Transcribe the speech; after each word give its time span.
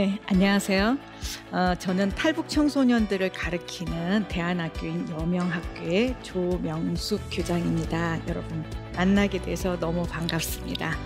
네, 0.00 0.18
안녕하세요. 0.24 0.96
어, 1.52 1.74
저는 1.78 2.08
탈북 2.14 2.48
청소년들을 2.48 3.32
가르치는 3.32 4.28
대안학교인 4.28 5.10
여명학교의 5.10 6.16
조명숙 6.22 7.20
교장입니다. 7.30 8.18
여러분 8.26 8.64
만나게 8.94 9.42
돼서 9.42 9.78
너무 9.78 10.04
반갑습니다. 10.04 10.96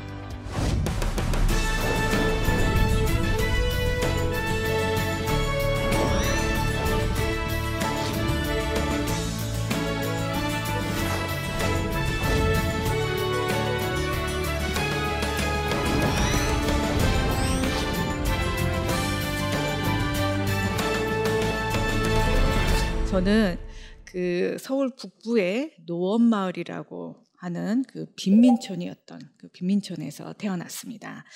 서울 24.65 24.97
북부의 24.97 25.75
노원마을이라고 25.85 27.23
하는 27.37 27.85
그 27.87 28.07
빈민촌이었던 28.17 29.21
그 29.37 29.49
빈민촌에서 29.49 30.33
태어났습니다. 30.33 31.27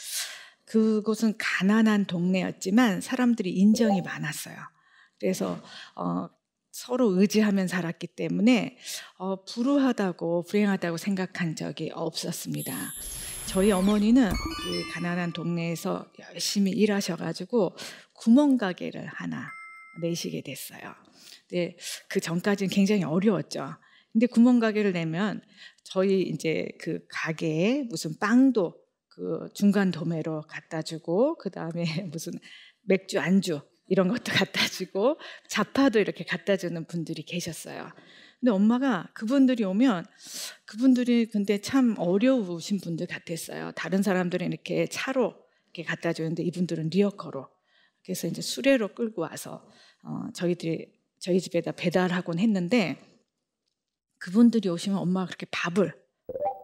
그곳은 0.64 1.34
가난한 1.36 2.06
동네였지만 2.06 3.02
사람들이 3.02 3.50
인정이 3.50 4.00
많았어요. 4.00 4.56
그래서 5.20 5.60
어, 5.94 6.30
서로 6.70 7.20
의지하면 7.20 7.68
살았기 7.68 8.06
때문에 8.06 8.78
어, 9.18 9.44
불우하다고 9.44 10.44
불행하다고 10.44 10.96
생각한 10.96 11.54
적이 11.54 11.90
없었습니다. 11.92 12.74
저희 13.44 13.72
어머니는 13.72 14.30
그 14.30 14.92
가난한 14.94 15.34
동네에서 15.34 16.10
열심히 16.32 16.70
일하셔가지고 16.70 17.76
구멍가게를 18.14 19.06
하나 19.06 19.50
내시게 20.00 20.40
됐어요. 20.42 21.07
네, 21.50 21.76
그 22.08 22.20
전까지는 22.20 22.70
굉장히 22.70 23.04
어려웠죠. 23.04 23.74
근데 24.12 24.26
구멍 24.26 24.58
가게를 24.58 24.92
내면 24.92 25.42
저희 25.84 26.22
이제 26.22 26.68
그 26.80 27.00
가게에 27.08 27.84
무슨 27.84 28.18
빵도 28.18 28.76
그 29.08 29.48
중간 29.54 29.90
도매로 29.90 30.42
갖다 30.42 30.82
주고 30.82 31.36
그 31.38 31.50
다음에 31.50 31.84
무슨 32.12 32.32
맥주 32.82 33.18
안주 33.18 33.60
이런 33.86 34.08
것도 34.08 34.32
갖다 34.32 34.66
주고 34.66 35.18
자파도 35.48 35.98
이렇게 35.98 36.24
갖다 36.24 36.56
주는 36.56 36.86
분들이 36.86 37.22
계셨어요. 37.22 37.90
근데 38.40 38.52
엄마가 38.52 39.10
그분들이 39.14 39.64
오면 39.64 40.04
그분들이 40.64 41.26
근데 41.26 41.60
참 41.60 41.96
어려우신 41.98 42.80
분들 42.80 43.06
같았어요. 43.06 43.72
다른 43.72 44.02
사람들은 44.02 44.52
이렇게 44.52 44.86
차로 44.86 45.34
이렇게 45.66 45.82
갖다 45.82 46.12
주는데 46.12 46.42
이분들은 46.44 46.90
리어커로 46.90 47.48
그래서 48.04 48.26
이제 48.26 48.40
수레로 48.40 48.94
끌고 48.94 49.22
와서 49.22 49.68
어, 50.02 50.30
저희들이 50.34 50.97
저희 51.18 51.40
집에다 51.40 51.72
배달하곤 51.72 52.38
했는데 52.38 52.96
그분들이 54.18 54.68
오시면 54.68 54.98
엄마가 54.98 55.26
그렇게 55.26 55.46
밥을 55.50 55.94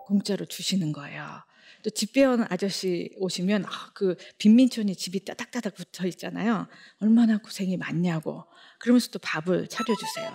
공짜로 0.07 0.45
주시는 0.45 0.93
거예요. 0.93 1.45
또 1.83 1.91
집배원 1.91 2.47
아저씨 2.51 3.11
오시면 3.17 3.67
아, 3.67 3.91
그 3.95 4.17
빈민촌이 4.39 4.97
집이 4.97 5.25
따닥따닥 5.25 5.75
붙어 5.75 6.07
있잖아요. 6.07 6.67
얼마나 6.99 7.39
고생이 7.39 7.77
많냐고. 7.77 8.45
그러면서 8.79 9.11
또 9.11 9.19
밥을 9.19 9.69
차려주세요. 9.69 10.33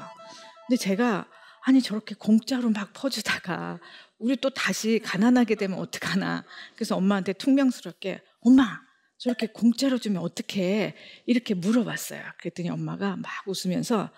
근데 0.68 0.78
제가 0.78 1.28
아니 1.62 1.82
저렇게 1.82 2.16
공짜로 2.16 2.70
막 2.70 2.94
퍼주다가 2.94 3.80
우리 4.18 4.36
또 4.38 4.50
다시 4.50 5.00
가난하게 5.04 5.56
되면 5.56 5.80
어떡하나. 5.80 6.46
그래서 6.76 6.96
엄마한테 6.96 7.34
퉁명스럽게 7.34 8.22
엄마 8.42 8.82
저렇게 9.20 9.48
공짜로 9.48 9.98
주면 9.98 10.22
어떡해? 10.24 10.96
이렇게 11.26 11.54
물어봤어요. 11.54 12.24
그랬더니 12.40 12.70
엄마가 12.70 13.18
막 13.18 13.30
웃으면서 13.46 14.12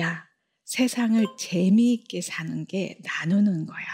야 0.00 0.24
세상을 0.64 1.24
재미있게 1.38 2.22
사는 2.22 2.64
게 2.66 2.98
나누는 3.04 3.66
거야. 3.66 3.84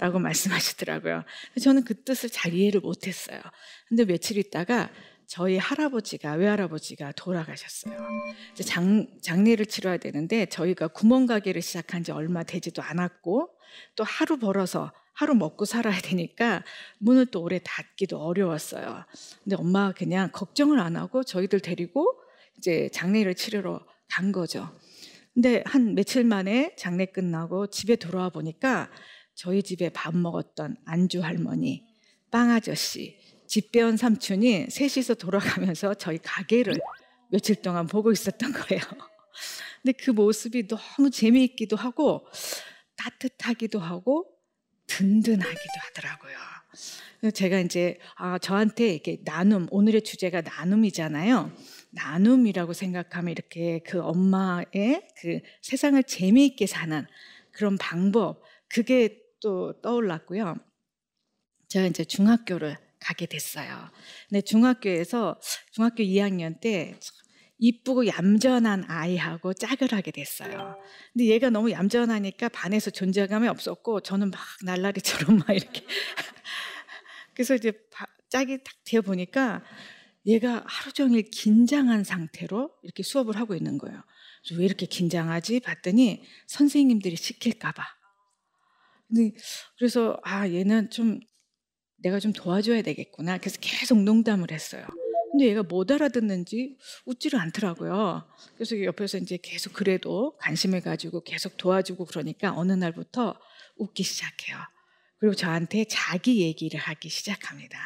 라고 0.00 0.18
말씀하시더라고요. 0.20 1.24
저는 1.60 1.84
그 1.84 2.02
뜻을 2.04 2.30
잘 2.30 2.54
이해를 2.54 2.80
못했어요. 2.80 3.40
근데 3.88 4.04
며칠 4.04 4.38
있다가 4.38 4.90
저희 5.26 5.58
할아버지가 5.58 6.34
외할아버지가 6.34 7.12
돌아가셨어요. 7.12 7.94
장, 8.64 9.06
장례를 9.20 9.66
치러야 9.66 9.98
되는데 9.98 10.46
저희가 10.46 10.88
구멍가게를 10.88 11.60
시작한 11.60 12.02
지 12.02 12.12
얼마 12.12 12.44
되지도 12.44 12.80
않았고 12.80 13.50
또 13.96 14.04
하루 14.04 14.38
벌어서 14.38 14.92
하루 15.18 15.34
먹고 15.34 15.64
살아야 15.64 16.00
되니까 16.00 16.62
문을 16.98 17.26
또 17.26 17.42
오래 17.42 17.58
닫기도 17.64 18.20
어려웠어요. 18.20 19.04
근데 19.42 19.56
엄마가 19.56 19.90
그냥 19.90 20.30
걱정을 20.30 20.78
안 20.78 20.94
하고 20.94 21.24
저희들 21.24 21.58
데리고 21.58 22.06
이제 22.56 22.88
장례를 22.92 23.34
치르러 23.34 23.84
간 24.08 24.30
거죠. 24.30 24.78
근데 25.34 25.64
한 25.66 25.96
며칠 25.96 26.22
만에 26.22 26.72
장례 26.76 27.06
끝나고 27.06 27.66
집에 27.66 27.96
돌아와 27.96 28.28
보니까 28.28 28.92
저희 29.34 29.64
집에 29.64 29.88
밥 29.88 30.16
먹었던 30.16 30.76
안주 30.84 31.20
할머니, 31.20 31.84
빵 32.30 32.52
아저씨, 32.52 33.18
집배원 33.48 33.96
삼촌이 33.96 34.66
셋이서 34.70 35.14
돌아가면서 35.14 35.94
저희 35.94 36.18
가게를 36.18 36.74
며칠 37.32 37.56
동안 37.56 37.88
보고 37.88 38.12
있었던 38.12 38.52
거예요. 38.52 38.82
근데 39.82 39.98
그 39.98 40.12
모습이 40.12 40.68
너무 40.68 41.10
재미있기도 41.10 41.74
하고 41.74 42.24
따뜻하기도 42.96 43.80
하고 43.80 44.37
든든하기도 44.98 45.72
하더라고요. 45.86 46.36
제가 47.32 47.60
이제 47.60 47.98
아, 48.16 48.38
저한테 48.38 48.94
이렇게 48.94 49.18
나눔 49.24 49.68
오늘의 49.70 50.02
주제가 50.02 50.40
나눔이잖아요. 50.40 51.52
나눔이라고 51.90 52.72
생각하면 52.72 53.30
이렇게 53.30 53.80
그 53.86 54.02
엄마의 54.02 55.06
그 55.20 55.40
세상을 55.62 56.02
재미있게 56.02 56.66
사는 56.66 57.06
그런 57.52 57.78
방법 57.78 58.42
그게 58.68 59.20
또 59.40 59.80
떠올랐고요. 59.80 60.56
제가 61.68 61.86
이제 61.86 62.04
중학교를 62.04 62.76
가게 62.98 63.26
됐어요. 63.26 63.90
근데 64.28 64.40
중학교에서 64.40 65.38
중학교 65.70 66.02
2학년 66.02 66.60
때 66.60 66.98
이쁘고 67.58 68.06
얌전한 68.06 68.84
아이하고 68.88 69.52
짝을 69.52 69.92
하게 69.92 70.10
됐어요. 70.10 70.76
근데 71.12 71.26
얘가 71.26 71.50
너무 71.50 71.70
얌전하니까 71.70 72.48
반에서 72.50 72.90
존재감이 72.90 73.48
없었고 73.48 74.00
저는 74.00 74.30
막 74.30 74.40
날라리처럼 74.64 75.38
막 75.38 75.50
이렇게 75.50 75.84
그래서 77.34 77.54
이제 77.54 77.72
짝이 78.28 78.58
딱 78.62 78.74
되어 78.84 79.00
보니까 79.00 79.64
얘가 80.26 80.62
하루 80.66 80.92
종일 80.92 81.22
긴장한 81.30 82.04
상태로 82.04 82.70
이렇게 82.82 83.02
수업을 83.02 83.36
하고 83.36 83.54
있는 83.54 83.78
거예요. 83.78 84.02
왜 84.56 84.64
이렇게 84.64 84.86
긴장하지? 84.86 85.60
봤더니 85.60 86.22
선생님들이 86.46 87.16
시킬까봐. 87.16 87.82
근데 89.08 89.36
그래서 89.78 90.18
아 90.22 90.48
얘는 90.48 90.90
좀 90.90 91.20
내가 91.96 92.20
좀 92.20 92.32
도와줘야 92.32 92.82
되겠구나. 92.82 93.38
그래서 93.38 93.58
계속 93.60 94.02
농담을 94.02 94.50
했어요. 94.52 94.86
근데 95.38 95.50
얘가 95.50 95.62
못 95.62 95.88
알아듣는지 95.92 96.76
웃지를 97.06 97.38
않더라고요. 97.38 98.28
그래서 98.56 98.82
옆에서 98.82 99.18
이제 99.18 99.38
계속 99.40 99.72
그래도 99.72 100.36
관심을 100.38 100.80
가지고 100.80 101.22
계속 101.22 101.56
도와주고 101.56 102.06
그러니까 102.06 102.52
어느 102.56 102.72
날부터 102.72 103.38
웃기 103.76 104.02
시작해요. 104.02 104.56
그리고 105.20 105.36
저한테 105.36 105.84
자기 105.88 106.40
얘기를 106.40 106.80
하기 106.80 107.08
시작합니다. 107.08 107.78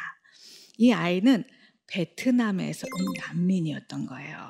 이 0.79 0.91
아이는 0.93 1.43
베트남에서 1.85 2.87
온 2.87 3.13
난민이었던 3.19 4.07
거예요. 4.07 4.49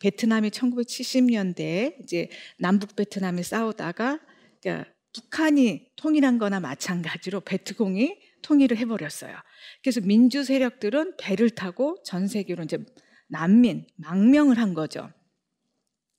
베트남이 0.00 0.50
1970년대에 0.50 2.02
이제 2.02 2.28
남북 2.58 2.96
베트남이 2.96 3.44
싸우다가 3.44 4.20
그러니까 4.60 4.90
북한이 5.14 5.86
통일한 5.96 6.36
거나 6.36 6.60
마찬가지로 6.60 7.40
베트공이 7.40 8.25
통일을 8.46 8.76
해버렸어요. 8.76 9.36
그래서 9.82 10.00
민주 10.00 10.44
세력들은 10.44 11.16
배를 11.16 11.50
타고 11.50 11.96
전 12.04 12.28
세계로 12.28 12.62
이제 12.62 12.78
난민, 13.26 13.86
망명을 13.96 14.58
한 14.58 14.72
거죠. 14.72 15.10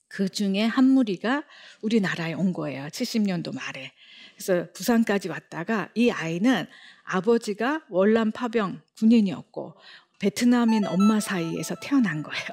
그 0.10 0.28
중에 0.28 0.66
한 0.66 0.84
무리가 0.86 1.46
우리나라에 1.82 2.34
온 2.34 2.52
거예요. 2.52 2.88
70년도 2.88 3.56
말에. 3.56 3.94
그래서 4.36 4.70
부산까지 4.74 5.30
왔다가 5.30 5.90
이 5.96 6.12
아이는 6.12 6.68
아버지가 7.04 7.86
월남 7.90 8.32
파병 8.32 8.82
군인이었고 9.00 9.78
베트남인 10.20 10.86
엄마 10.86 11.22
사이에서 11.22 11.76
태어난 11.82 12.24
거예요. 12.24 12.46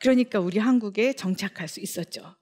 그러니까 0.00 0.40
우리 0.40 0.58
한국에 0.58 1.12
정착할 1.12 1.68
수 1.68 1.80
있었죠. 1.80 2.34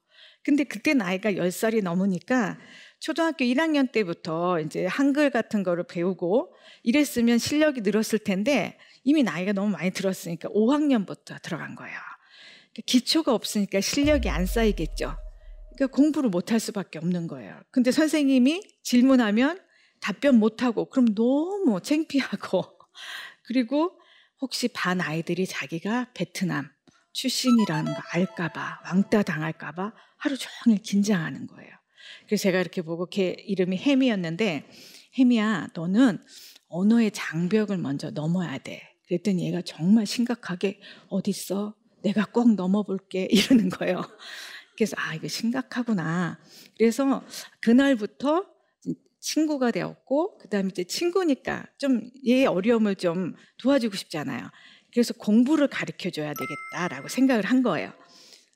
근데 0.43 0.63
그때 0.63 0.95
나이가 0.95 1.31
10살이 1.33 1.83
넘으니까 1.83 2.57
초등학교 3.01 3.43
1학년 3.43 3.91
때부터 3.91 4.59
이제 4.59 4.85
한글 4.85 5.31
같은 5.31 5.63
거를 5.63 5.83
배우고 5.83 6.53
이랬으면 6.83 7.39
실력이 7.39 7.81
늘었을 7.81 8.19
텐데 8.19 8.77
이미 9.03 9.23
나이가 9.23 9.53
너무 9.53 9.69
많이 9.71 9.89
들었으니까 9.89 10.49
5학년부터 10.49 11.41
들어간 11.41 11.75
거예요. 11.75 11.97
그러니까 12.71 12.83
기초가 12.85 13.33
없으니까 13.33 13.81
실력이 13.81 14.29
안 14.29 14.45
쌓이겠죠. 14.45 15.17
그러니까 15.73 15.95
공부를 15.95 16.29
못할 16.29 16.59
수밖에 16.59 16.99
없는 16.99 17.25
거예요. 17.25 17.59
근데 17.71 17.91
선생님이 17.91 18.61
질문하면 18.83 19.59
답변 19.99 20.35
못 20.35 20.61
하고 20.61 20.87
그럼 20.87 21.15
너무 21.15 21.81
창피하고 21.81 22.63
그리고 23.43 23.99
혹시 24.39 24.67
반 24.67 25.01
아이들이 25.01 25.47
자기가 25.47 26.11
베트남 26.13 26.69
출신이라는 27.13 27.93
거 27.95 27.99
알까봐 28.13 28.81
왕따 28.85 29.23
당할까봐 29.23 29.91
하루 30.17 30.37
종일 30.37 30.83
긴장하는 30.83 31.47
거예요. 31.47 31.80
그래서 32.25 32.43
제가 32.43 32.59
이렇게 32.59 32.81
보고 32.81 33.05
걔 33.05 33.35
이름이 33.45 33.77
햄이었는데 33.77 34.65
햄이야 35.17 35.69
너는 35.73 36.19
언어의 36.67 37.11
장벽을 37.11 37.77
먼저 37.77 38.11
넘어야 38.11 38.57
돼. 38.57 38.81
그랬더니 39.07 39.45
얘가 39.45 39.61
정말 39.61 40.05
심각하게 40.05 40.79
어딨어? 41.09 41.75
내가 42.01 42.25
꼭 42.25 42.55
넘어볼게 42.55 43.27
이러는 43.31 43.69
거예요. 43.69 44.01
그래서 44.75 44.95
아 44.97 45.13
이거 45.13 45.27
심각하구나. 45.27 46.39
그래서 46.77 47.23
그날부터 47.59 48.45
친구가 49.19 49.71
되었고 49.71 50.37
그다음에 50.39 50.69
이제 50.71 50.83
친구니까 50.83 51.65
좀얘 51.77 52.45
어려움을 52.45 52.95
좀 52.95 53.35
도와주고 53.57 53.95
싶잖아요. 53.95 54.49
그래서 54.91 55.13
공부를 55.13 55.67
가르쳐 55.67 56.09
줘야 56.09 56.33
되겠다라고 56.33 57.07
생각을 57.07 57.45
한 57.45 57.61
거예요. 57.61 57.93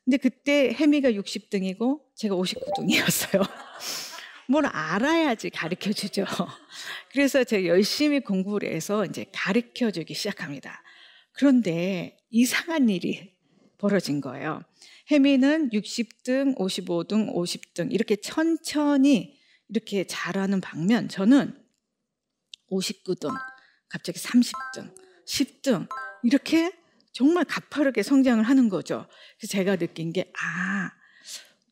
근데 0.05 0.17
그때 0.17 0.71
혜미가 0.71 1.11
60등이고 1.11 1.99
제가 2.13 2.35
59등이었어요. 2.35 3.41
뭘 4.47 4.67
알아야지 4.67 5.49
가르쳐 5.49 5.91
주죠. 5.91 6.25
그래서 7.11 7.43
제가 7.43 7.65
열심히 7.65 8.19
공부를 8.19 8.71
해서 8.71 9.03
이제 9.05 9.25
가르쳐 9.33 9.89
주기 9.89 10.13
시작합니다. 10.13 10.83
그런데 11.31 12.17
이상한 12.29 12.89
일이 12.89 13.33
벌어진 13.79 14.21
거예요. 14.21 14.63
혜미는 15.09 15.71
60등, 15.71 16.55
55등, 16.55 17.33
50등 17.33 17.91
이렇게 17.91 18.15
천천히 18.15 19.39
이렇게 19.67 20.05
잘하는 20.05 20.61
방면 20.61 21.09
저는 21.09 21.57
59등, 22.71 23.33
갑자기 23.89 24.19
30등, 24.19 24.93
10등 25.27 25.87
이렇게 26.23 26.71
정말 27.15 27.45
가파르게 27.45 28.03
성장을 28.03 28.43
하는 28.43 28.67
거죠. 28.67 29.07
그래서 29.39 29.51
제가 29.51 29.77
느낀 29.77 30.11
게, 30.11 30.33
아, 30.37 30.91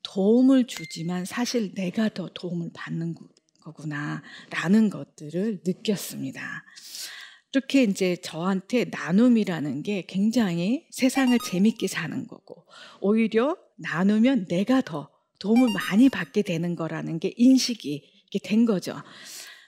도움을 0.02 0.68
주지만 0.68 1.26
사실 1.26 1.74
내가 1.74 2.08
더 2.08 2.30
도움을 2.34 2.72
받는 2.74 3.14
거구나, 3.62 4.24
라는 4.50 4.90
것들을 4.90 5.64
느꼈습니다. 5.66 6.64
이렇게 7.52 7.84
이제 7.84 8.16
저한테 8.16 8.86
나눔이라는 8.86 9.84
게 9.84 10.06
굉장히 10.08 10.88
세상을 10.92 11.38
재밌게 11.52 11.88
사는 11.88 12.26
거고, 12.26 12.66
오히려 13.02 13.58
나누면 13.76 14.48
내가 14.48 14.80
더 14.80 15.12
도움을 15.40 15.68
많이 15.74 16.08
받게 16.08 16.44
되는 16.44 16.78
거라는 16.78 17.20
게 17.20 17.34
인식이 17.36 18.30
된 18.46 18.64
거죠. 18.64 18.96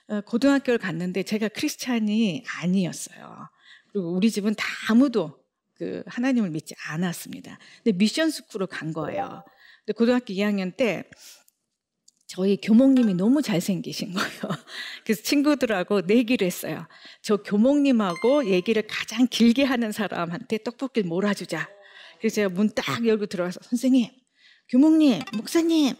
어, 0.07 0.22
고등학교를 0.22 0.77
갔는데 0.77 1.24
제가 1.24 1.50
크리스찬이 1.50 2.45
아니었어요. 2.62 3.50
그리고 3.92 4.13
우리 4.13 4.31
집은 4.31 4.56
다 4.56 4.66
아무도 4.89 5.45
그 5.77 6.04
하나님을 6.07 6.50
믿지 6.51 6.74
않았습니다. 6.88 7.60
근데 7.83 7.98
미션 7.98 8.30
스쿨을 8.31 8.68
간 8.68 8.94
거예요. 8.94 9.44
근데 9.86 9.95
고등학교 9.98 10.33
2학년 10.33 10.75
때 10.75 11.04
저희 12.27 12.57
교목님이 12.57 13.13
너무 13.13 13.42
잘생기신 13.42 14.13
거예요. 14.13 14.30
그래서 15.06 15.22
친구들하고 15.22 16.01
내기를 16.01 16.48
했어요. 16.48 16.88
저 17.22 17.38
교목님하고 17.38 18.45
얘기를 18.48 18.81
가장 18.88 19.27
길게 19.27 19.63
하는 19.63 19.92
사람한테 19.92 20.60
떡볶이를 20.63 21.07
몰아주자. 21.07 21.69
그래서 22.19 22.36
제가 22.36 22.50
문 22.50 22.69
딱 22.69 23.06
열고 23.06 23.27
들어가서 23.27 23.60
선생님, 23.63 24.10
교목님, 24.69 25.19
목사님, 25.38 25.95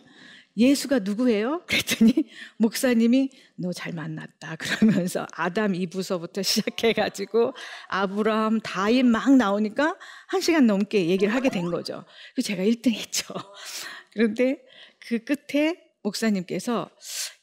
예수가 0.58 1.00
누구예요? 1.00 1.64
그랬더니 1.68 2.14
목사님이 2.58 3.30
너 3.58 3.72
잘 3.74 3.94
만났다. 3.94 4.56
그러면서 4.58 5.26
아담 5.34 5.76
이부서부터 5.76 6.42
시작해가지고 6.44 7.54
아브라함, 7.90 8.62
다인 8.62 9.08
막 9.08 9.36
나오니까 9.36 9.98
한 10.28 10.42
시간 10.42 10.66
넘게 10.68 11.08
얘기를 11.08 11.34
하게 11.34 11.50
된 11.50 11.70
거죠. 11.72 12.06
그래서 12.34 12.48
제가 12.48 12.64
1등 12.64 12.94
했죠. 12.94 13.34
그런데 14.14 14.62
그 15.00 15.20
끝에 15.24 15.76
목사님께서 16.04 16.90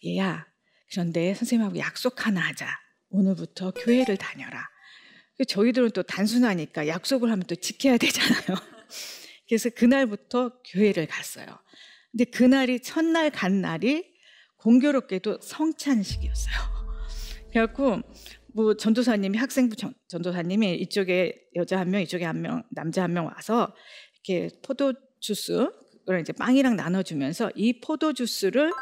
얘야, 0.04 0.46
그런데 0.90 1.34
선생님하고 1.34 1.78
약속 1.78 2.26
하나 2.26 2.40
하자. 2.40 2.68
오늘부터 3.10 3.72
교회를 3.72 4.16
다녀라. 4.16 4.68
저희들은 5.46 5.90
또 5.90 6.02
단순하니까 6.02 6.86
약속을 6.86 7.30
하면 7.30 7.44
또 7.46 7.54
지켜야 7.56 7.96
되잖아요. 7.98 8.56
그래서 9.48 9.70
그날부터 9.70 10.62
교회를 10.62 11.06
갔어요. 11.06 11.46
근데 12.12 12.24
그날이 12.24 12.80
첫날 12.80 13.30
간 13.30 13.60
날이 13.60 14.04
공교롭게도 14.58 15.38
성찬식이었어요. 15.40 16.54
그래갖고 17.50 18.00
뭐 18.54 18.76
전도사님이 18.76 19.38
학생부 19.38 19.76
전, 19.76 19.94
전도사님이 20.08 20.74
이쪽에 20.76 21.34
여자 21.56 21.78
한 21.80 21.90
명, 21.90 22.00
이쪽에 22.02 22.24
한 22.24 22.40
명, 22.42 22.62
남자 22.70 23.02
한 23.02 23.12
명 23.12 23.26
와서 23.26 23.74
이렇게 24.24 24.54
포도 24.62 24.92
주스 25.20 25.68
그걸 26.00 26.20
이제 26.20 26.32
빵이랑 26.32 26.76
나눠주면서 26.76 27.50
이 27.54 27.80
포도 27.80 28.12
주스를 28.12 28.72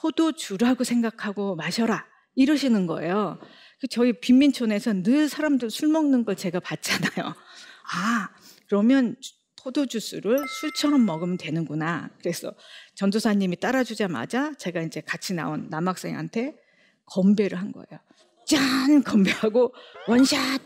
포도주라고 0.00 0.84
생각하고 0.84 1.56
마셔라 1.56 2.06
이러시는 2.36 2.86
거예요. 2.86 3.38
그 3.80 3.88
저희 3.88 4.12
빈민촌에서 4.12 5.02
늘 5.02 5.28
사람들 5.28 5.70
술 5.70 5.88
먹는 5.88 6.24
걸 6.24 6.36
제가 6.36 6.60
봤잖아요. 6.60 7.34
아 7.94 8.28
그러면 8.68 9.16
포도주스를 9.68 10.46
술처럼 10.48 11.04
먹으면 11.04 11.36
되는구나. 11.36 12.10
그래서 12.18 12.54
전도사님이 12.94 13.56
따라주자마자 13.56 14.54
제가 14.54 14.82
이제 14.82 15.00
같이 15.00 15.34
나온 15.34 15.68
남학생한테 15.68 16.56
건배를 17.04 17.58
한 17.58 17.72
거예요. 17.72 18.00
짠! 18.46 19.02
건배하고 19.02 19.74
원샷! 20.06 20.62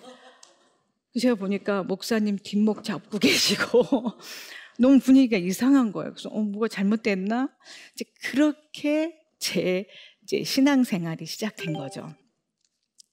제가 1.20 1.34
보니까 1.34 1.82
목사님 1.82 2.38
뒷목 2.42 2.84
잡고 2.84 3.18
계시고 3.18 3.82
너무 4.78 4.98
분위기가 4.98 5.36
이상한 5.36 5.92
거예요. 5.92 6.12
그래서 6.12 6.28
어, 6.30 6.40
뭐가 6.40 6.68
잘못됐나? 6.68 7.48
이제 7.94 8.04
그렇게 8.22 9.18
제 9.38 9.86
이제 10.22 10.44
신앙생활이 10.44 11.26
시작된 11.26 11.74
거죠. 11.74 12.14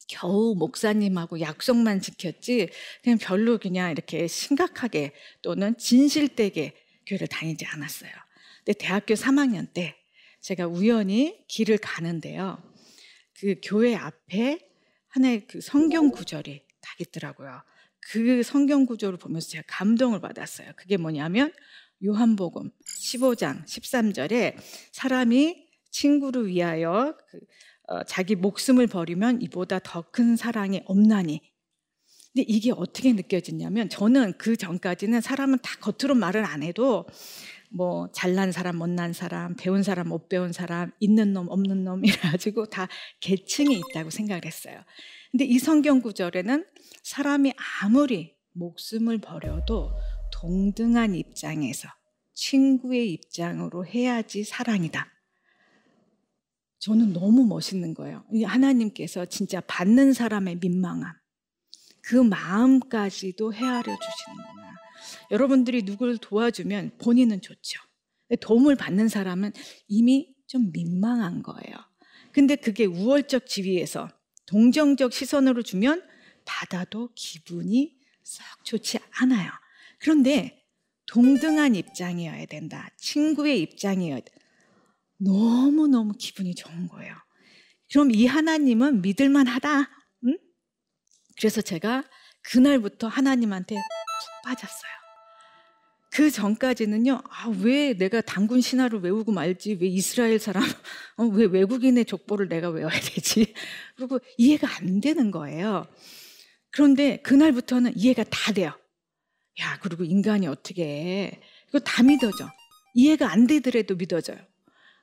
겨우 0.09 0.55
목사님하고 0.55 1.39
약속만 1.39 2.01
지켰지 2.01 2.69
그냥 3.03 3.17
별로 3.19 3.57
그냥 3.57 3.91
이렇게 3.91 4.27
심각하게 4.27 5.13
또는 5.41 5.77
진실되게 5.77 6.73
교회를 7.05 7.27
다니지 7.27 7.65
않았어요. 7.65 8.11
근데 8.65 8.77
대학교 8.77 9.13
3학년 9.13 9.71
때 9.71 9.95
제가 10.41 10.67
우연히 10.67 11.45
길을 11.47 11.77
가는데요. 11.77 12.61
그 13.39 13.55
교회 13.63 13.95
앞에 13.95 14.59
하나의 15.09 15.47
그 15.47 15.61
성경 15.61 16.11
구절이 16.11 16.63
딱 16.81 17.01
있더라고요. 17.01 17.61
그 18.11 18.41
성경 18.43 18.85
구절을 18.85 19.17
보면서 19.17 19.49
제가 19.49 19.63
감동을 19.67 20.19
받았어요. 20.19 20.71
그게 20.75 20.97
뭐냐면 20.97 21.53
요한복음 22.03 22.71
15장 22.85 23.65
13절에 23.65 24.55
사람이 24.91 25.67
친구를 25.91 26.47
위하여 26.47 27.17
그 27.29 27.39
어, 27.78 27.78
자기 28.07 28.35
목숨을 28.35 28.87
버리면 28.87 29.41
이보다 29.41 29.79
더 29.79 30.03
큰 30.11 30.35
사랑이 30.35 30.81
없나니. 30.85 31.41
근데 32.33 32.45
이게 32.47 32.71
어떻게 32.71 33.11
느껴지냐면 33.13 33.89
저는 33.89 34.33
그 34.37 34.55
전까지는 34.55 35.21
사람은 35.21 35.59
다 35.63 35.75
겉으로 35.81 36.15
말을 36.15 36.45
안 36.45 36.61
해도 36.63 37.07
뭐 37.71 38.11
잘난 38.11 38.51
사람, 38.51 38.77
못난 38.77 39.13
사람, 39.13 39.55
배운 39.55 39.83
사람, 39.83 40.09
못 40.09 40.29
배운 40.29 40.51
사람, 40.51 40.91
있는 40.99 41.33
놈, 41.33 41.47
없는 41.49 41.83
놈 41.83 42.03
이래가지고 42.05 42.67
다 42.67 42.87
계층이 43.21 43.81
있다고 43.91 44.09
생각을 44.09 44.45
했어요. 44.45 44.83
근데 45.31 45.45
이 45.45 45.59
성경 45.59 46.01
구절에는 46.01 46.65
사람이 47.03 47.53
아무리 47.81 48.35
목숨을 48.53 49.19
버려도 49.19 49.91
동등한 50.31 51.15
입장에서 51.15 51.87
친구의 52.33 53.11
입장으로 53.13 53.85
해야지 53.85 54.43
사랑이다. 54.43 55.07
저는 56.79 57.13
너무 57.13 57.45
멋있는 57.45 57.93
거예요. 57.93 58.25
하나님께서 58.45 59.25
진짜 59.25 59.61
받는 59.61 60.13
사람의 60.13 60.57
민망함, 60.61 61.13
그 62.01 62.15
마음까지도 62.15 63.53
헤아려 63.53 63.83
주시는구나. 63.83 64.75
여러분들이 65.31 65.83
누굴 65.83 66.17
도와주면 66.17 66.97
본인은 66.97 67.41
좋죠. 67.41 67.81
도움을 68.41 68.75
받는 68.75 69.09
사람은 69.09 69.53
이미 69.87 70.33
좀 70.47 70.71
민망한 70.71 71.43
거예요. 71.43 71.75
근데 72.31 72.55
그게 72.55 72.85
우월적 72.85 73.45
지위에서 73.47 74.09
동정적 74.45 75.13
시선으로 75.13 75.61
주면 75.63 76.03
받아도 76.45 77.09
기분이 77.13 77.97
썩 78.23 78.43
좋지 78.63 78.99
않아요. 79.11 79.51
그런데 79.99 80.63
동등한 81.05 81.75
입장이어야 81.75 82.45
된다. 82.45 82.89
친구의 82.97 83.61
입장이어야 83.61 84.19
된다. 84.19 84.38
너무너무 85.19 86.13
기분이 86.17 86.55
좋은 86.55 86.87
거예요. 86.87 87.15
그럼 87.91 88.11
이 88.11 88.25
하나님은 88.25 89.01
믿을만 89.01 89.47
하다. 89.47 89.89
응? 90.25 90.37
그래서 91.37 91.61
제가 91.61 92.03
그날부터 92.43 93.07
하나님한테 93.07 93.75
푹 93.75 93.81
빠졌어요. 94.43 94.99
그 96.11 96.31
전까지는요, 96.31 97.21
아, 97.29 97.49
왜 97.61 97.93
내가 97.93 98.21
당군 98.21 98.61
신화를 98.61 98.99
외우고 99.01 99.31
말지, 99.31 99.77
왜 99.79 99.87
이스라엘 99.87 100.39
사람, 100.39 100.63
어, 101.17 101.23
왜 101.25 101.45
외국인의 101.45 102.05
족보를 102.05 102.49
내가 102.49 102.69
외워야 102.69 102.99
되지? 102.99 103.53
그리고 103.95 104.19
이해가 104.37 104.67
안 104.77 105.01
되는 105.01 105.29
거예요. 105.31 105.87
그런데 106.71 107.21
그날부터는 107.21 107.93
이해가 107.95 108.23
다 108.23 108.51
돼요. 108.53 108.71
야, 109.61 109.79
그리고 109.81 110.03
인간이 110.03 110.47
어떻게 110.47 110.83
해. 110.83 111.41
이거 111.69 111.79
다 111.79 112.01
믿어져. 112.01 112.49
이해가 112.95 113.31
안 113.31 113.45
되더라도 113.45 113.95
믿어져요. 113.95 114.37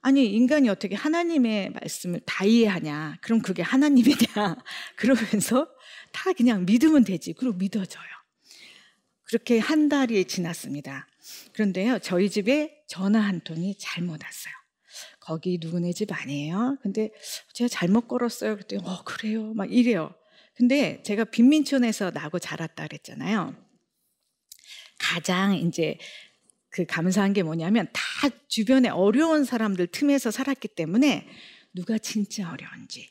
아니, 0.01 0.27
인간이 0.27 0.69
어떻게 0.69 0.95
하나님의 0.95 1.71
말씀을 1.71 2.21
다 2.25 2.45
이해하냐. 2.45 3.19
그럼 3.21 3.41
그게 3.41 3.63
하나님이냐. 3.63 4.17
그러면서 4.97 5.69
다 6.13 6.33
그냥 6.33 6.65
믿으면 6.65 7.05
되지. 7.05 7.33
그리고 7.33 7.57
믿어져요. 7.57 8.05
그렇게 9.25 9.59
한 9.59 9.89
달이 9.89 10.25
지났습니다. 10.27 11.09
그런데요, 11.53 11.99
저희 11.99 12.31
집에 12.31 12.85
전화 12.87 13.21
한 13.21 13.41
통이 13.41 13.77
잘못 13.79 14.23
왔어요. 14.23 14.55
거기 15.19 15.59
누구네 15.61 15.93
집 15.93 16.13
아니에요? 16.13 16.79
근데 16.81 17.11
제가 17.53 17.69
잘못 17.69 18.07
걸었어요. 18.07 18.55
그랬더니, 18.55 18.83
어, 18.85 19.03
그래요. 19.05 19.53
막 19.55 19.73
이래요. 19.73 20.15
근데 20.55 21.03
제가 21.03 21.25
빈민촌에서 21.25 22.13
나고 22.13 22.39
자랐다 22.39 22.87
그랬잖아요. 22.87 23.55
가장 24.99 25.55
이제 25.55 25.99
그 26.77 26.85
감사한 26.85 27.33
게 27.33 27.43
뭐냐면 27.43 27.89
다 27.95 28.29
주변에 28.49 28.91
어려운 28.91 29.45
사람들 29.45 29.87
틈에서 29.87 30.31
살았기 30.31 30.69
때문에 30.69 31.27
누가 31.73 31.97
진짜 31.97 32.53
어려운지 32.53 33.09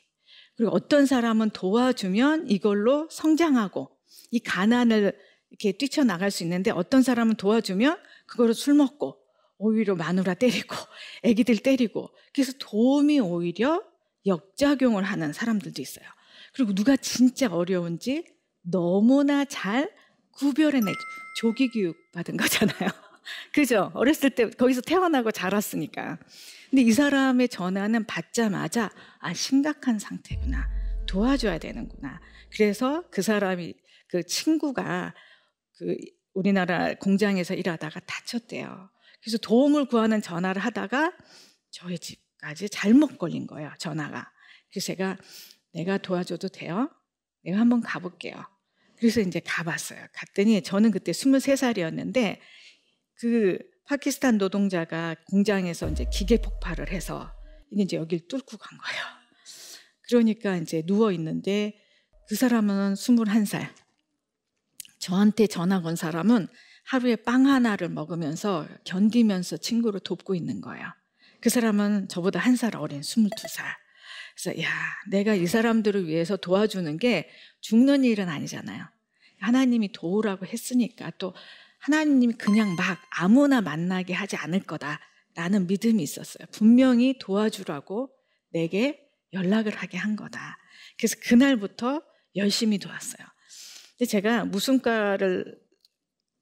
그리고 0.56 0.70
어떤 0.70 1.04
사람은 1.04 1.50
도와주면 1.50 2.48
이걸로 2.48 3.08
성장하고 3.10 3.90
이 4.30 4.38
가난을 4.38 5.18
이렇게 5.50 5.72
뛰쳐나갈 5.72 6.30
수 6.30 6.44
있는데 6.44 6.70
어떤 6.70 7.02
사람은 7.02 7.34
도와주면 7.34 7.98
그거로 8.26 8.52
술 8.52 8.74
먹고 8.74 9.18
오히려 9.58 9.96
마누라 9.96 10.34
때리고 10.34 10.76
애기들 11.24 11.56
때리고 11.58 12.10
그래서 12.32 12.52
도움이 12.60 13.18
오히려 13.18 13.82
역작용을 14.26 15.02
하는 15.02 15.32
사람들도 15.32 15.82
있어요. 15.82 16.06
그리고 16.54 16.72
누가 16.72 16.96
진짜 16.96 17.52
어려운지 17.52 18.26
너무나 18.62 19.44
잘 19.44 19.92
구별해내 20.30 20.92
조기 21.40 21.68
교육 21.68 21.96
받은 22.12 22.36
거잖아요. 22.36 22.90
그죠? 23.52 23.90
어렸을 23.94 24.30
때 24.30 24.48
거기서 24.50 24.80
태어나고 24.80 25.32
자랐으니까. 25.32 26.18
근데 26.70 26.82
이 26.82 26.92
사람의 26.92 27.48
전화는 27.48 28.06
받자마자 28.06 28.90
아 29.18 29.32
심각한 29.32 29.98
상태구나. 29.98 30.68
도와줘야 31.06 31.58
되는구나. 31.58 32.20
그래서 32.52 33.04
그 33.10 33.22
사람이 33.22 33.74
그 34.08 34.24
친구가 34.24 35.14
그 35.78 35.96
우리나라 36.34 36.94
공장에서 36.94 37.54
일하다가 37.54 38.00
다쳤대요. 38.00 38.90
그래서 39.22 39.38
도움을 39.38 39.86
구하는 39.86 40.20
전화를 40.20 40.60
하다가 40.62 41.12
저희 41.70 41.98
집까지 41.98 42.68
잘못 42.68 43.18
걸린 43.18 43.46
거예요. 43.46 43.72
전화가. 43.78 44.30
그래서 44.70 44.86
제가 44.86 45.16
내가 45.72 45.98
도와줘도 45.98 46.48
돼요? 46.48 46.90
내가 47.42 47.58
한번 47.58 47.80
가볼게요. 47.80 48.44
그래서 48.98 49.20
이제 49.20 49.40
가봤어요. 49.44 50.06
갔더니 50.12 50.62
저는 50.62 50.90
그때 50.90 51.12
23살이었는데 51.12 52.38
그 53.18 53.58
파키스탄 53.86 54.38
노동자가 54.38 55.14
공장에서 55.30 55.88
이제 55.90 56.06
기계 56.12 56.38
폭발을 56.38 56.90
해서 56.90 57.32
이제 57.72 57.96
여길 57.96 58.28
뚫고 58.28 58.56
간 58.56 58.78
거예요. 58.78 59.02
그러니까 60.08 60.56
이제 60.56 60.82
누워 60.84 61.12
있는데 61.12 61.78
그 62.28 62.34
사람은 62.34 62.94
21살. 62.94 63.68
저한테 64.98 65.46
전화 65.46 65.82
건 65.82 65.94
사람은 65.94 66.48
하루에 66.84 67.16
빵 67.16 67.46
하나를 67.46 67.88
먹으면서 67.88 68.66
견디면서 68.84 69.58
친구를 69.58 70.00
돕고 70.00 70.34
있는 70.34 70.60
거예요. 70.60 70.86
그 71.40 71.50
사람은 71.50 72.08
저보다 72.08 72.40
한 72.40 72.56
살 72.56 72.76
어린 72.76 73.00
22살. 73.00 73.62
그래서 74.34 74.60
야, 74.62 74.68
내가 75.10 75.34
이 75.34 75.46
사람들을 75.46 76.06
위해서 76.06 76.36
도와주는 76.36 76.96
게 76.98 77.28
죽는 77.60 78.04
일은 78.04 78.28
아니잖아요. 78.28 78.84
하나님이 79.40 79.92
도우라고 79.92 80.46
했으니까 80.46 81.12
또 81.18 81.34
하나님이 81.86 82.32
그냥 82.32 82.74
막 82.74 83.00
아무나 83.10 83.60
만나게 83.60 84.12
하지 84.12 84.34
않을 84.34 84.60
거다라는 84.60 85.68
믿음이 85.68 86.02
있었어요. 86.02 86.46
분명히 86.50 87.16
도와주라고 87.20 88.10
내게 88.50 89.08
연락을 89.32 89.72
하게 89.72 89.96
한 89.96 90.16
거다. 90.16 90.58
그래서 90.98 91.16
그날부터 91.22 92.02
열심히 92.34 92.78
도왔어요. 92.78 93.24
근데 93.96 94.10
제가 94.10 94.46
무슨 94.46 94.80
과를 94.82 95.60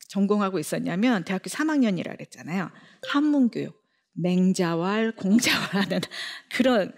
전공하고 0.09 0.59
있었냐면 0.59 1.25
대학교 1.25 1.51
3학년이라 1.51 2.13
그랬잖아요. 2.13 2.71
한문교육, 3.09 3.79
맹자왈, 4.15 5.15
공자왈하는 5.17 6.01
그런 6.57 6.95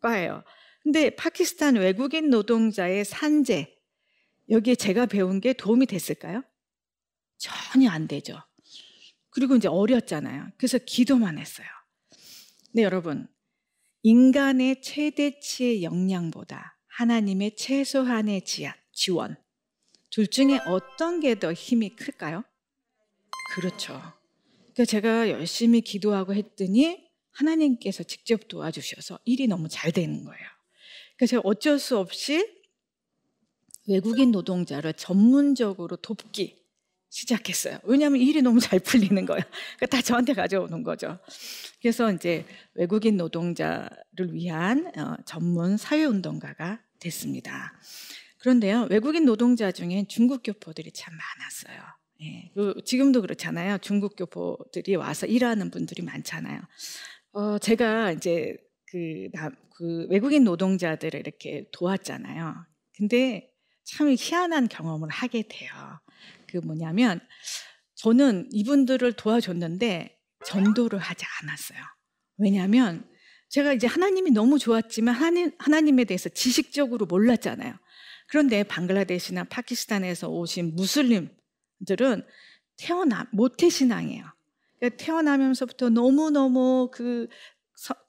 과예요. 0.00 0.42
근데 0.82 1.10
파키스탄 1.10 1.76
외국인 1.76 2.30
노동자의 2.30 3.04
산재 3.04 3.76
여기에 4.48 4.76
제가 4.76 5.04
배운 5.04 5.42
게 5.42 5.52
도움이 5.52 5.84
됐을까요? 5.84 6.42
전혀 7.40 7.90
안 7.90 8.06
되죠. 8.06 8.40
그리고 9.30 9.56
이제 9.56 9.66
어렸잖아요. 9.66 10.50
그래서 10.58 10.78
기도만 10.78 11.38
했어요. 11.38 11.66
네, 12.72 12.82
여러분. 12.82 13.26
인간의 14.02 14.82
최대치의 14.82 15.82
역량보다 15.82 16.78
하나님의 16.86 17.56
최소한의 17.56 18.42
지원. 18.92 19.36
둘 20.10 20.26
중에 20.26 20.58
어떤 20.66 21.20
게 21.20 21.34
더 21.34 21.52
힘이 21.52 21.90
클까요? 21.96 22.44
그렇죠. 23.54 24.00
그러니까 24.74 24.84
제가 24.86 25.30
열심히 25.30 25.80
기도하고 25.80 26.34
했더니 26.34 27.08
하나님께서 27.32 28.02
직접 28.02 28.48
도와주셔서 28.48 29.18
일이 29.24 29.46
너무 29.46 29.68
잘 29.68 29.92
되는 29.92 30.24
거예요. 30.24 30.44
그래서 31.16 31.30
제가 31.30 31.42
어쩔 31.44 31.78
수 31.78 31.98
없이 31.98 32.46
외국인 33.86 34.30
노동자를 34.30 34.94
전문적으로 34.94 35.96
돕기 35.96 36.59
시작했어요. 37.10 37.78
왜냐하면 37.82 38.20
일이 38.20 38.40
너무 38.40 38.60
잘 38.60 38.78
풀리는 38.78 39.26
거예요. 39.26 39.42
그러니까 39.76 39.86
다 39.86 40.00
저한테 40.00 40.32
가져오는 40.32 40.82
거죠. 40.82 41.18
그래서 41.82 42.10
이제 42.12 42.46
외국인 42.74 43.16
노동자를 43.16 44.32
위한 44.32 44.86
어, 44.96 45.16
전문 45.26 45.76
사회운동가가 45.76 46.80
됐습니다. 47.00 47.74
그런데요, 48.38 48.86
외국인 48.90 49.26
노동자 49.26 49.70
중에 49.70 50.06
중국 50.08 50.42
교포들이 50.42 50.92
참 50.92 51.12
많았어요. 51.14 51.82
예, 52.22 52.50
그 52.54 52.74
지금도 52.84 53.22
그렇잖아요. 53.22 53.78
중국 53.78 54.14
교포들이 54.16 54.94
와서 54.96 55.26
일하는 55.26 55.70
분들이 55.70 56.02
많잖아요. 56.02 56.60
어, 57.32 57.58
제가 57.58 58.12
이제 58.12 58.56
그, 58.86 59.28
나, 59.32 59.50
그 59.76 60.06
외국인 60.10 60.44
노동자들을 60.44 61.18
이렇게 61.18 61.64
도왔잖아요. 61.72 62.54
근데 62.96 63.50
참 63.84 64.14
희한한 64.18 64.68
경험을 64.68 65.08
하게 65.08 65.42
돼요. 65.48 65.70
그 66.50 66.58
뭐냐면 66.58 67.20
저는 67.94 68.48
이분들을 68.50 69.12
도와줬는데 69.12 70.18
전도를 70.46 70.98
하지 70.98 71.24
않았어요. 71.42 71.78
왜냐하면 72.38 73.04
제가 73.48 73.72
이제 73.72 73.86
하나님이 73.86 74.30
너무 74.30 74.58
좋았지만 74.58 75.14
하나님, 75.14 75.52
하나님에 75.58 76.04
대해서 76.04 76.28
지식적으로 76.28 77.06
몰랐잖아요. 77.06 77.74
그런데 78.28 78.62
방글라데시나 78.62 79.44
파키스탄에서 79.44 80.28
오신 80.28 80.76
무슬림들은 80.76 82.24
태어나 82.76 83.28
모태 83.32 83.68
신앙이에요. 83.68 84.24
그러니까 84.78 85.04
태어나면서부터 85.04 85.90
너무 85.90 86.30
너무 86.30 86.90
그 86.92 87.28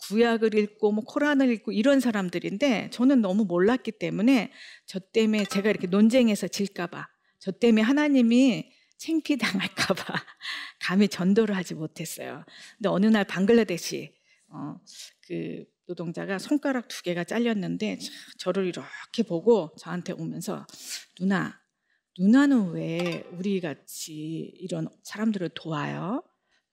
구약을 0.07 0.55
읽고 0.55 0.91
뭐 0.91 1.03
코란을 1.03 1.49
읽고 1.51 1.71
이런 1.71 1.99
사람들인데 1.99 2.89
저는 2.91 3.21
너무 3.21 3.45
몰랐기 3.45 3.93
때문에 3.93 4.51
저 4.85 4.99
때문에 4.99 5.45
제가 5.45 5.69
이렇게 5.69 5.87
논쟁에서 5.87 6.47
질까봐 6.47 7.07
저 7.41 7.51
때문에 7.51 7.81
하나님이 7.81 8.71
챙피 8.97 9.37
당할까봐 9.37 10.03
감히 10.79 11.07
전도를 11.07 11.57
하지 11.57 11.73
못했어요. 11.73 12.45
근데 12.77 12.89
어느 12.89 13.07
날 13.07 13.25
방글라데시 13.25 14.13
어, 14.49 14.79
그 15.27 15.65
노동자가 15.87 16.37
손가락 16.37 16.87
두 16.87 17.01
개가 17.01 17.23
잘렸는데 17.23 17.97
저를 18.37 18.67
이렇게 18.67 19.23
보고 19.23 19.73
저한테 19.79 20.13
오면서 20.13 20.67
누나 21.17 21.59
누나는 22.19 22.73
왜 22.73 23.23
우리 23.31 23.59
같이 23.59 24.53
이런 24.59 24.87
사람들을 25.01 25.49
도와요? 25.55 26.23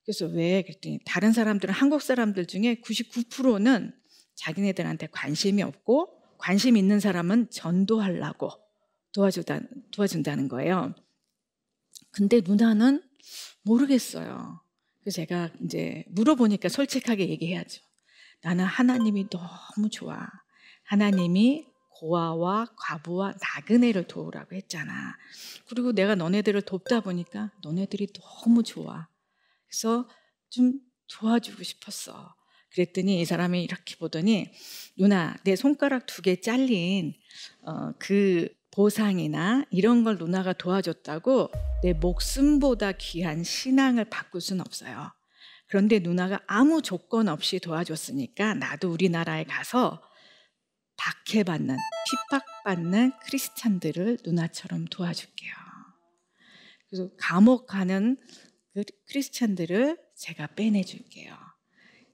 그래서 0.03 0.27
왜 0.27 0.61
그랬더니 0.61 0.99
다른 1.03 1.33
사람들은 1.33 1.73
한국 1.73 2.03
사람들 2.03 2.45
중에 2.45 2.75
99%는 2.85 3.95
자기네들한테 4.35 5.07
관심이 5.07 5.63
없고 5.63 6.37
관심 6.37 6.77
있는 6.77 6.99
사람은 6.99 7.49
전도하려고 7.49 8.51
도와주다, 9.13 9.59
도와준다는 9.91 10.47
거예요. 10.47 10.93
근데 12.11 12.41
누나는 12.43 13.03
모르겠어요. 13.63 14.61
그래서 15.01 15.15
제가 15.15 15.49
이제 15.63 16.03
물어보니까 16.09 16.69
솔직하게 16.69 17.29
얘기해야죠. 17.29 17.81
나는 18.41 18.65
하나님이 18.65 19.27
너무 19.29 19.89
좋아. 19.89 20.27
하나님이 20.83 21.65
고아와 21.91 22.67
과부와 22.77 23.33
나그네를 23.41 24.07
도우라고 24.07 24.55
했잖아. 24.55 25.17
그리고 25.67 25.91
내가 25.91 26.15
너네들을 26.15 26.61
돕다 26.61 27.01
보니까 27.01 27.51
너네들이 27.63 28.07
너무 28.13 28.63
좋아. 28.63 29.07
그래서 29.67 30.07
좀 30.49 30.79
도와주고 31.07 31.61
싶었어. 31.63 32.33
그랬더니 32.71 33.19
이 33.19 33.25
사람이 33.25 33.63
이렇게 33.63 33.95
보더니 33.97 34.51
누나 34.97 35.35
내 35.43 35.55
손가락 35.55 36.05
두 36.05 36.21
개 36.21 36.39
잘린 36.39 37.13
어, 37.63 37.91
그 37.99 38.47
보상이나 38.71 39.65
이런 39.71 40.03
걸 40.03 40.17
누나가 40.17 40.53
도와줬다고 40.53 41.51
내 41.83 41.93
목숨보다 41.93 42.93
귀한 42.93 43.43
신앙을 43.43 44.05
바꿀 44.05 44.41
수는 44.41 44.61
없어요. 44.61 45.11
그런데 45.67 45.99
누나가 45.99 46.39
아무 46.47 46.81
조건 46.81 47.27
없이 47.27 47.59
도와줬으니까 47.59 48.55
나도 48.55 48.91
우리나라에 48.91 49.43
가서 49.43 50.01
박해받는, 50.97 51.77
핍박받는 52.31 53.13
크리스찬들을 53.23 54.17
누나처럼 54.25 54.85
도와줄게요. 54.85 55.53
그래서 56.89 57.09
감옥 57.17 57.67
가는 57.67 58.17
그 58.73 58.83
크리스찬들을 59.07 59.97
제가 60.17 60.47
빼내줄게요. 60.55 61.35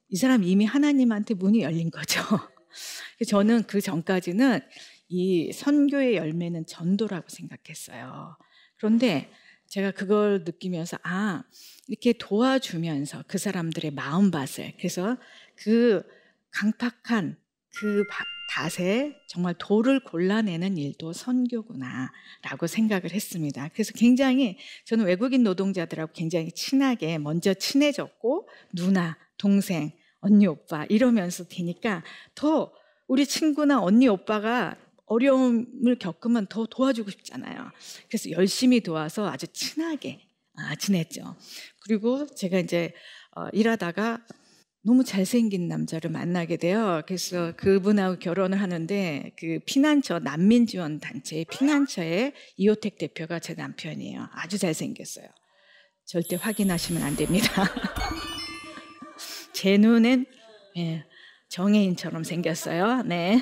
이 0.09 0.17
사람 0.17 0.43
이미 0.43 0.65
하나님한테 0.65 1.33
문이 1.33 1.61
열린 1.61 1.89
거죠. 1.89 2.21
저는 3.27 3.63
그 3.63 3.81
전까지는 3.81 4.59
이 5.07 5.51
선교의 5.51 6.15
열매는 6.15 6.65
전도라고 6.65 7.27
생각했어요. 7.29 8.37
그런데 8.77 9.29
제가 9.67 9.91
그걸 9.91 10.43
느끼면서 10.45 10.97
아 11.03 11.43
이렇게 11.87 12.13
도와주면서 12.13 13.23
그 13.27 13.37
사람들의 13.37 13.91
마음밭을 13.91 14.73
그래서 14.77 15.17
그 15.55 16.03
강팍한 16.51 17.37
그 17.75 18.03
밭에 18.49 19.15
정말 19.27 19.55
돌을 19.57 20.01
골라내는 20.01 20.77
일도 20.77 21.13
선교구나라고 21.13 22.67
생각을 22.67 23.11
했습니다. 23.11 23.69
그래서 23.73 23.91
굉장히 23.93 24.57
저는 24.85 25.05
외국인 25.05 25.43
노동자들하고 25.43 26.13
굉장히 26.13 26.51
친하게 26.51 27.17
먼저 27.17 27.53
친해졌고 27.53 28.47
누나, 28.73 29.17
동생, 29.37 29.91
언니, 30.19 30.47
오빠 30.47 30.85
이러면서 30.89 31.47
되니까 31.47 32.03
더 32.33 32.71
우리 33.07 33.25
친구나 33.25 33.81
언니, 33.81 34.07
오빠가 34.07 34.77
어려움을 35.05 35.97
겪으면 35.99 36.47
더 36.47 36.65
도와주고 36.65 37.09
싶잖아요. 37.11 37.71
그래서 38.09 38.31
열심히 38.31 38.81
도와서 38.81 39.27
아주 39.27 39.47
친하게 39.47 40.21
아, 40.57 40.75
지냈죠. 40.75 41.35
그리고 41.83 42.25
제가 42.35 42.59
이제 42.59 42.93
어, 43.35 43.47
일하다가 43.51 44.19
너무 44.83 45.03
잘생긴 45.03 45.67
남자를 45.67 46.11
만나게 46.11 46.57
돼요. 46.57 47.01
그래서 47.07 47.53
그분하고 47.57 48.19
결혼을 48.19 48.61
하는데 48.61 49.31
그 49.37 49.59
피난처 49.65 50.19
난민 50.19 50.67
지원 50.67 50.99
단체의 50.99 51.45
피난처의 51.45 52.33
이호택 52.57 52.99
대표가 52.99 53.39
제 53.39 53.55
남편이에요. 53.55 54.29
아주 54.31 54.59
잘생겼어요. 54.59 55.27
절대 56.05 56.35
확인하시면 56.35 57.01
안 57.01 57.15
됩니다. 57.15 57.47
제 59.53 59.77
눈엔 59.77 60.27
예, 60.77 61.03
정혜인처럼 61.49 62.23
생겼어요. 62.23 63.01
네. 63.03 63.41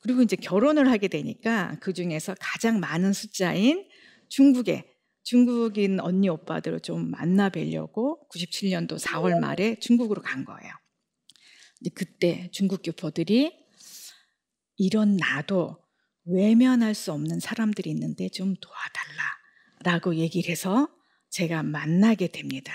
그리고 0.00 0.22
이제 0.22 0.36
결혼을 0.36 0.90
하게 0.90 1.08
되니까 1.08 1.76
그 1.80 1.92
중에서 1.92 2.34
가장 2.40 2.80
많은 2.80 3.12
숫자인 3.12 3.88
중국에 4.28 4.94
중국인 5.22 6.00
언니 6.00 6.28
오빠들을 6.28 6.80
좀 6.80 7.10
만나 7.10 7.48
뵈려고 7.48 8.26
97년도 8.32 8.98
4월 8.98 9.40
말에 9.40 9.78
중국으로 9.78 10.22
간 10.22 10.44
거예요. 10.44 10.72
근데 11.78 11.90
그때 11.94 12.50
중국 12.52 12.82
교포들이 12.82 13.52
이런 14.76 15.16
나도 15.16 15.76
외면할 16.24 16.94
수 16.94 17.12
없는 17.12 17.40
사람들이 17.40 17.90
있는데 17.90 18.28
좀 18.28 18.54
도와달라라고 18.60 20.16
얘기를 20.16 20.50
해서 20.50 20.88
제가 21.30 21.62
만나게 21.62 22.28
됩니다. 22.28 22.72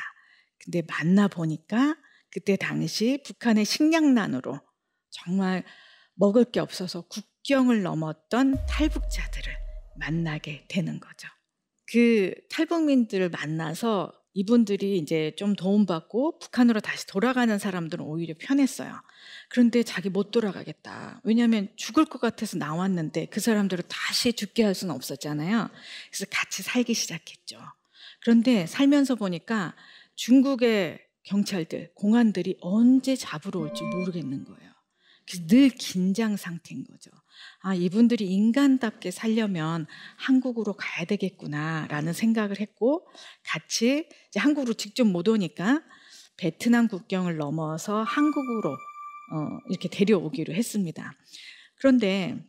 근데 0.64 0.82
만나 0.88 1.28
보니까 1.28 1.96
그때 2.30 2.56
당시 2.56 3.22
북한의 3.26 3.66
식량난으로 3.66 4.60
정말 5.10 5.64
먹을 6.16 6.46
게 6.46 6.60
없어서 6.60 7.02
국경을 7.02 7.84
넘었던 7.84 8.66
탈북자들을 8.68 9.54
만나게 9.96 10.66
되는 10.68 11.00
거죠. 11.00 11.28
그 11.92 12.34
탈북민들을 12.50 13.30
만나서 13.30 14.14
이분들이 14.36 14.98
이제 14.98 15.34
좀 15.38 15.56
도움받고 15.56 16.40
북한으로 16.40 16.80
다시 16.80 17.06
돌아가는 17.06 17.58
사람들은 17.60 18.04
오히려 18.04 18.34
편했어요. 18.40 18.92
그런데 19.50 19.84
자기 19.84 20.10
못 20.10 20.32
돌아가겠다. 20.32 21.22
왜냐하면 21.24 21.70
죽을 21.76 22.06
것 22.06 22.20
같아서 22.20 22.58
나왔는데 22.58 23.28
그 23.28 23.40
사람들을 23.40 23.84
다시 23.88 24.34
죽게 24.34 24.64
할 24.64 24.74
수는 24.74 24.96
없었잖아요. 24.96 25.70
그래서 26.10 26.26
같이 26.32 26.64
살기 26.64 26.96
시작했죠. 26.96 27.60
그런데 28.22 28.66
살면서 28.66 29.16
보니까 29.16 29.76
중국의 30.16 31.00
경찰들, 31.24 31.92
공안들이 31.94 32.58
언제 32.62 33.16
잡으러 33.16 33.60
올지 33.60 33.84
모르겠는 33.84 34.46
거예요. 34.46 34.73
늘 35.48 35.70
긴장 35.70 36.38
상태인 36.38 36.86
거죠. 36.86 37.12
아, 37.62 37.74
이분들이 37.74 38.26
인간답게 38.26 39.12
살려면 39.12 39.86
한국으로 40.18 40.74
가야 40.74 41.06
되겠구나라는 41.06 42.14
생각을 42.14 42.60
했고 42.60 43.08
같이 43.44 44.08
이제 44.30 44.40
한국으로 44.40 44.74
직접 44.74 45.06
못 45.06 45.28
오니까 45.28 45.82
베트남 46.38 46.88
국경을 46.88 47.38
넘어서 47.38 48.04
한국으로 48.04 48.72
어, 48.72 49.60
이렇게 49.70 49.90
데려오기로 49.90 50.54
했습니다. 50.54 51.14
그런데 51.76 52.46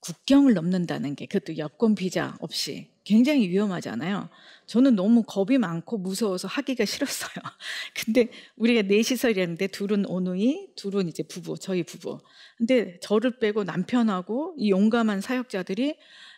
국경을 0.00 0.54
넘는다는 0.54 1.14
게 1.14 1.26
그것도 1.26 1.56
여권 1.58 1.94
비자 1.94 2.36
없이 2.40 2.93
굉장히 3.04 3.48
위험하잖아요. 3.48 4.28
저는 4.66 4.96
너무 4.96 5.22
겁이 5.22 5.58
많고 5.58 5.98
무서워서 5.98 6.48
하기가 6.48 6.86
싫었어요. 6.86 7.34
근데 7.94 8.28
우리가 8.56 8.82
넷이서 8.82 9.30
일했는데 9.30 9.66
둘은 9.68 10.06
오누이, 10.06 10.70
둘은 10.74 11.08
이제 11.08 11.22
부부, 11.22 11.58
저희 11.58 11.82
부부. 11.82 12.18
근데 12.56 12.98
저를 13.00 13.38
빼고 13.38 13.64
남편하고 13.64 14.54
이 14.58 14.70
용감한 14.70 15.20
사역자들이 15.20 15.96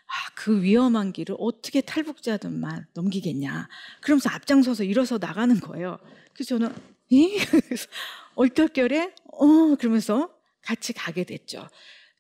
아, 0.09 0.35
그 0.35 0.63
위험한 0.63 1.13
길을 1.13 1.37
어떻게 1.39 1.81
탈북자들만 1.81 2.87
넘기겠냐. 2.95 3.69
그러면서 4.01 4.31
앞장서서 4.31 4.85
일어서 4.85 5.19
나가는 5.19 5.59
거예요. 5.59 5.99
그래서 6.33 6.59
저는, 6.59 6.75
이? 7.11 7.39
얼떨결에, 8.37 9.15
어, 9.33 9.75
그러면서 9.77 10.31
같이 10.63 10.93
가게 10.93 11.25
됐죠. 11.25 11.69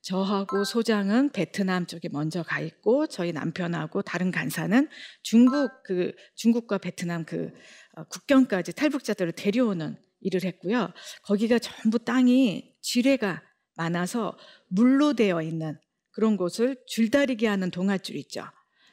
저하고 0.07 0.63
소장은 0.63 1.33
베트남 1.33 1.85
쪽에 1.85 2.09
먼저 2.09 2.45
가 2.45 2.61
있고 2.61 3.09
저희 3.09 3.33
남편하고 3.33 4.03
다른 4.03 4.31
간사는 4.31 4.89
중국 5.23 5.83
그 5.83 6.13
중국과 6.37 6.79
베트남 6.79 7.25
그 7.25 7.51
어, 7.97 8.05
국경까지 8.05 8.73
탈북자들을 8.75 9.33
데려오는 9.33 9.97
일을 10.21 10.45
했고요. 10.45 10.93
거기가 11.25 11.59
전부 11.59 11.99
땅이 11.99 12.77
지뢰가 12.83 13.43
많아서 13.75 14.39
물로 14.69 15.15
되어 15.15 15.43
있는 15.43 15.77
그런 16.13 16.37
곳을 16.37 16.77
줄다리기 16.87 17.47
하는 17.47 17.73
동아줄 17.73 18.15
있죠. 18.15 18.45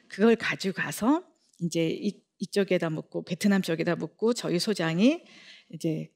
그걸 0.08 0.34
가지고 0.34 0.82
가서 0.82 1.22
이제 1.60 1.90
이, 1.90 2.20
이쪽에다 2.38 2.90
묻고 2.90 3.24
베트남 3.24 3.62
쪽에다 3.62 3.94
묻고 3.94 4.34
저희 4.34 4.58
소장이 4.58 5.24
이제 5.70 6.10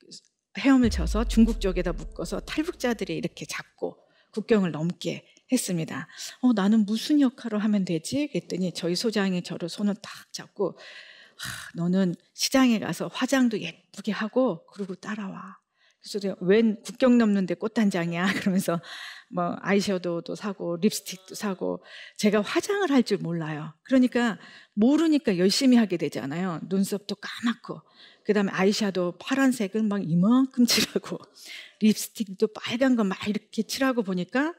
헤엄을 0.58 0.90
쳐서 0.90 1.22
중국 1.22 1.60
쪽에다 1.60 1.92
묶어서 1.92 2.40
탈북자들이 2.40 3.16
이렇게 3.16 3.46
잡고 3.46 4.07
국경을 4.32 4.70
넘게 4.72 5.26
했습니다. 5.50 6.08
어, 6.42 6.52
나는 6.52 6.84
무슨 6.84 7.20
역할을 7.20 7.58
하면 7.60 7.84
되지? 7.84 8.28
그랬더니 8.28 8.72
저희 8.74 8.94
소장이 8.94 9.42
저를 9.42 9.68
손을 9.68 9.94
탁 10.02 10.32
잡고 10.32 10.78
하, 11.38 11.70
너는 11.76 12.14
시장에 12.34 12.78
가서 12.78 13.08
화장도 13.08 13.60
예쁘게 13.60 14.12
하고 14.12 14.66
그리고 14.66 14.94
따라와. 14.94 15.58
그래서 16.02 16.36
웬 16.40 16.80
국경 16.82 17.18
넘는데 17.18 17.54
꽃단장이야? 17.54 18.26
그러면서 18.40 18.80
뭐 19.30 19.56
아이섀도우도 19.60 20.34
사고 20.36 20.76
립스틱도 20.76 21.34
사고 21.34 21.82
제가 22.16 22.40
화장을 22.40 22.88
할 22.90 23.02
줄 23.02 23.18
몰라요. 23.18 23.74
그러니까 23.82 24.38
모르니까 24.74 25.38
열심히 25.38 25.76
하게 25.76 25.96
되잖아요. 25.96 26.60
눈썹도 26.68 27.16
까맣고 27.16 27.80
그 28.28 28.34
다음에 28.34 28.52
아이섀도우 28.52 29.14
파란색은 29.18 29.88
막 29.88 30.02
이만큼 30.04 30.66
칠하고 30.66 31.18
립스틱도 31.80 32.48
빨간 32.48 32.94
거 32.94 33.02
막 33.02 33.26
이렇게 33.26 33.62
칠하고 33.62 34.02
보니까 34.02 34.52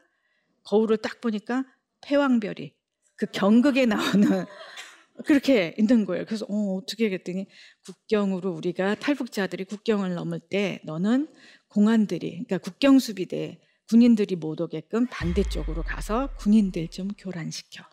거울을 0.64 0.96
딱 0.96 1.20
보니까 1.20 1.64
패왕별이 2.00 2.74
그 3.14 3.26
경극에 3.26 3.86
나오는 3.86 4.44
그렇게 5.24 5.76
있는 5.78 6.04
거예요. 6.04 6.24
그래서 6.24 6.46
어, 6.48 6.78
어떻게 6.78 7.12
했더니 7.12 7.46
국경으로 7.86 8.50
우리가 8.50 8.96
탈북자들이 8.96 9.66
국경을 9.66 10.14
넘을 10.14 10.40
때 10.40 10.80
너는 10.82 11.28
공안들이 11.68 12.46
그러니까 12.48 12.58
국경 12.58 12.98
수비대 12.98 13.60
군인들이 13.88 14.34
못 14.34 14.60
오게끔 14.60 15.06
반대쪽으로 15.06 15.84
가서 15.84 16.34
군인들 16.38 16.88
좀 16.88 17.06
교란시켜 17.16 17.84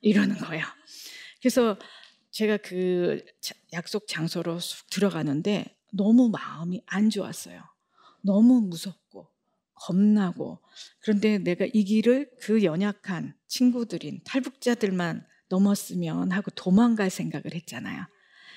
이러는 0.00 0.38
거예요. 0.38 0.64
그래서 1.42 1.76
제가 2.30 2.58
그 2.58 3.24
약속 3.72 4.06
장소로 4.06 4.60
쑥 4.60 4.88
들어가는데 4.90 5.76
너무 5.92 6.28
마음이 6.28 6.82
안 6.86 7.10
좋았어요. 7.10 7.62
너무 8.22 8.60
무섭고 8.60 9.28
겁나고 9.74 10.58
그런데 11.00 11.38
내가 11.38 11.66
이 11.72 11.84
길을 11.84 12.30
그 12.40 12.64
연약한 12.64 13.34
친구들인 13.46 14.20
탈북자들만 14.24 15.26
넘었으면 15.48 16.32
하고 16.32 16.50
도망갈 16.50 17.10
생각을 17.10 17.54
했잖아요. 17.54 18.04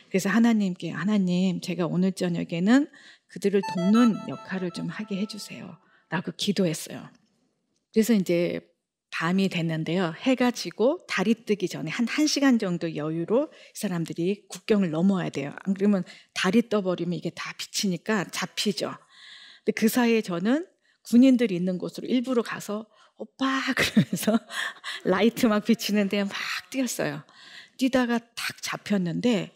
그래서 0.10 0.30
하나님께 0.30 0.92
하나님 0.92 1.62
제가 1.62 1.86
오늘 1.88 2.12
저녁에는 2.12 2.90
그들을 3.28 3.62
돕는 3.74 4.28
역할을 4.28 4.72
좀 4.72 4.90
하게 4.90 5.18
해주세요. 5.18 5.78
라고 6.10 6.34
기도했어요. 6.36 7.10
그래서 7.94 8.14
이제 8.14 8.60
밤이 9.12 9.50
됐는데요. 9.50 10.14
해가 10.18 10.52
지고 10.52 11.06
달이 11.08 11.46
뜨기 11.46 11.68
전에 11.68 11.92
한 11.92 12.06
1시간 12.06 12.60
정도 12.60 12.96
여유로 12.96 13.52
사람들이 13.74 14.46
국경을 14.48 14.90
넘어야 14.90 15.30
돼요. 15.30 15.54
안 15.64 15.74
그러면 15.74 16.04
달이 16.34 16.70
떠버리면 16.70 17.14
이게 17.14 17.30
다 17.30 17.54
비치니까 17.58 18.26
잡히죠. 18.32 18.96
근데 19.64 19.72
그 19.74 19.90
사이에 19.90 20.22
저는 20.22 20.66
군인들이 21.04 21.56
있는 21.56 21.78
곳으로 21.78 22.08
일부러 22.08 22.42
가서 22.42 22.88
오빠 23.18 23.62
그러면서 23.76 24.40
라이트 25.04 25.46
막 25.46 25.64
비치는데 25.64 26.24
막 26.24 26.34
뛰었어요. 26.72 27.24
뛰다가 27.78 28.18
딱 28.18 28.62
잡혔는데 28.62 29.56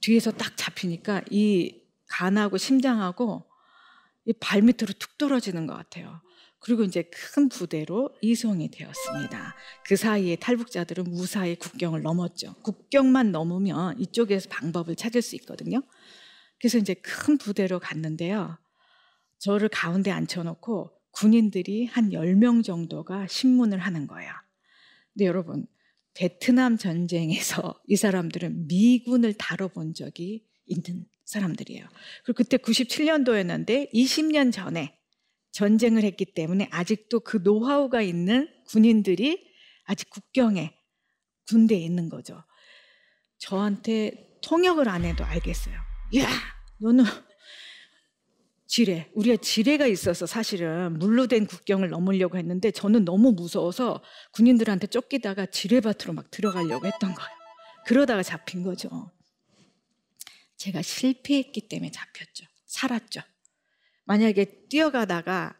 뒤에서 0.00 0.32
딱 0.32 0.56
잡히니까 0.56 1.22
이 1.30 1.80
간하고 2.08 2.58
심장하고 2.58 3.44
이 4.24 4.32
발밑으로 4.32 4.92
툭 4.98 5.18
떨어지는 5.18 5.66
것 5.66 5.74
같아요. 5.74 6.20
그리고 6.62 6.84
이제 6.84 7.02
큰 7.02 7.48
부대로 7.48 8.10
이송이 8.20 8.70
되었습니다. 8.70 9.54
그 9.84 9.96
사이에 9.96 10.36
탈북자들은 10.36 11.04
무사히 11.04 11.56
국경을 11.56 12.02
넘었죠. 12.02 12.54
국경만 12.62 13.32
넘으면 13.32 13.98
이쪽에서 13.98 14.48
방법을 14.48 14.94
찾을 14.94 15.22
수 15.22 15.34
있거든요. 15.36 15.82
그래서 16.60 16.78
이제 16.78 16.94
큰 16.94 17.36
부대로 17.36 17.80
갔는데요. 17.80 18.58
저를 19.38 19.68
가운데 19.68 20.12
앉혀놓고 20.12 20.92
군인들이 21.10 21.86
한 21.86 22.10
10명 22.10 22.62
정도가 22.62 23.26
신문을 23.26 23.78
하는 23.78 24.06
거예요. 24.06 24.32
근데 25.12 25.26
여러분, 25.26 25.66
베트남 26.14 26.76
전쟁에서 26.76 27.74
이 27.88 27.96
사람들은 27.96 28.68
미군을 28.68 29.34
다뤄본 29.34 29.94
적이 29.94 30.46
있는 30.66 31.06
사람들이에요. 31.24 31.86
그리고 32.24 32.36
그때 32.36 32.56
97년도였는데 32.56 33.92
20년 33.92 34.52
전에 34.52 34.96
전쟁을 35.52 36.02
했기 36.02 36.24
때문에 36.24 36.68
아직도 36.70 37.20
그 37.20 37.38
노하우가 37.42 38.02
있는 38.02 38.48
군인들이 38.66 39.52
아직 39.84 40.10
국경에 40.10 40.74
군대에 41.48 41.78
있는 41.78 42.08
거죠. 42.08 42.42
저한테 43.38 44.38
통역을 44.42 44.88
안 44.88 45.04
해도 45.04 45.24
알겠어요. 45.24 45.74
야, 46.16 46.28
너는 46.78 47.04
지뢰, 48.66 49.10
우리가 49.14 49.36
지뢰가 49.36 49.86
있어서 49.86 50.24
사실은 50.24 50.98
물로 50.98 51.26
된 51.26 51.46
국경을 51.46 51.90
넘으려고 51.90 52.38
했는데 52.38 52.70
저는 52.70 53.04
너무 53.04 53.32
무서워서 53.32 54.02
군인들한테 54.32 54.86
쫓기다가 54.86 55.44
지뢰밭으로 55.46 56.14
막 56.14 56.30
들어가려고 56.30 56.86
했던 56.86 57.12
거예요. 57.14 57.30
그러다가 57.84 58.22
잡힌 58.22 58.62
거죠. 58.62 59.10
제가 60.56 60.80
실패했기 60.80 61.68
때문에 61.68 61.90
잡혔죠. 61.90 62.46
살았죠. 62.64 63.20
만약에 64.04 64.66
뛰어가다가 64.68 65.58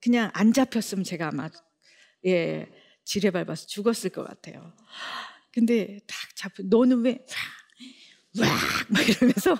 그냥 0.00 0.30
안 0.34 0.52
잡혔으면 0.52 1.04
제가 1.04 1.28
아마 1.28 1.48
예 2.26 2.66
지뢰 3.04 3.30
밟아서 3.30 3.66
죽었을 3.66 4.10
것 4.10 4.24
같아요. 4.24 4.72
근데 5.52 6.00
딱 6.06 6.16
잡혀 6.36 6.62
너는 6.64 7.02
왜 7.02 7.24
와!막 8.38 9.08
이러면서 9.08 9.56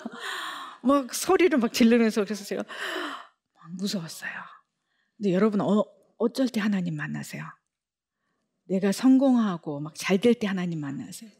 막 0.82 1.14
소리를 1.14 1.56
막 1.58 1.72
지르면서 1.72 2.24
그래서 2.24 2.44
제가 2.44 2.62
막 2.62 3.76
무서웠어요. 3.76 4.30
근데 5.16 5.32
여러분 5.32 5.60
어, 5.62 5.84
어쩔 6.18 6.48
때 6.48 6.60
하나님 6.60 6.96
만나세요? 6.96 7.44
내가 8.64 8.92
성공하고 8.92 9.80
막 9.80 9.94
잘 9.96 10.18
될 10.18 10.34
때 10.34 10.46
하나님 10.46 10.80
만나세요. 10.80 11.30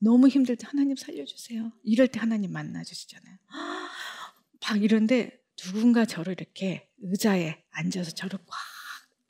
너무 0.00 0.28
힘들 0.28 0.56
때 0.56 0.66
하나님 0.66 0.96
살려주세요. 0.96 1.72
이럴 1.82 2.06
때 2.08 2.20
하나님 2.20 2.52
만나주시잖아요. 2.52 3.36
막 4.68 4.82
이런데 4.82 5.38
누군가 5.58 6.04
저를 6.04 6.34
이렇게 6.38 6.88
의자에 7.02 7.62
앉아서 7.70 8.12
저를 8.12 8.38
꽉 8.46 8.56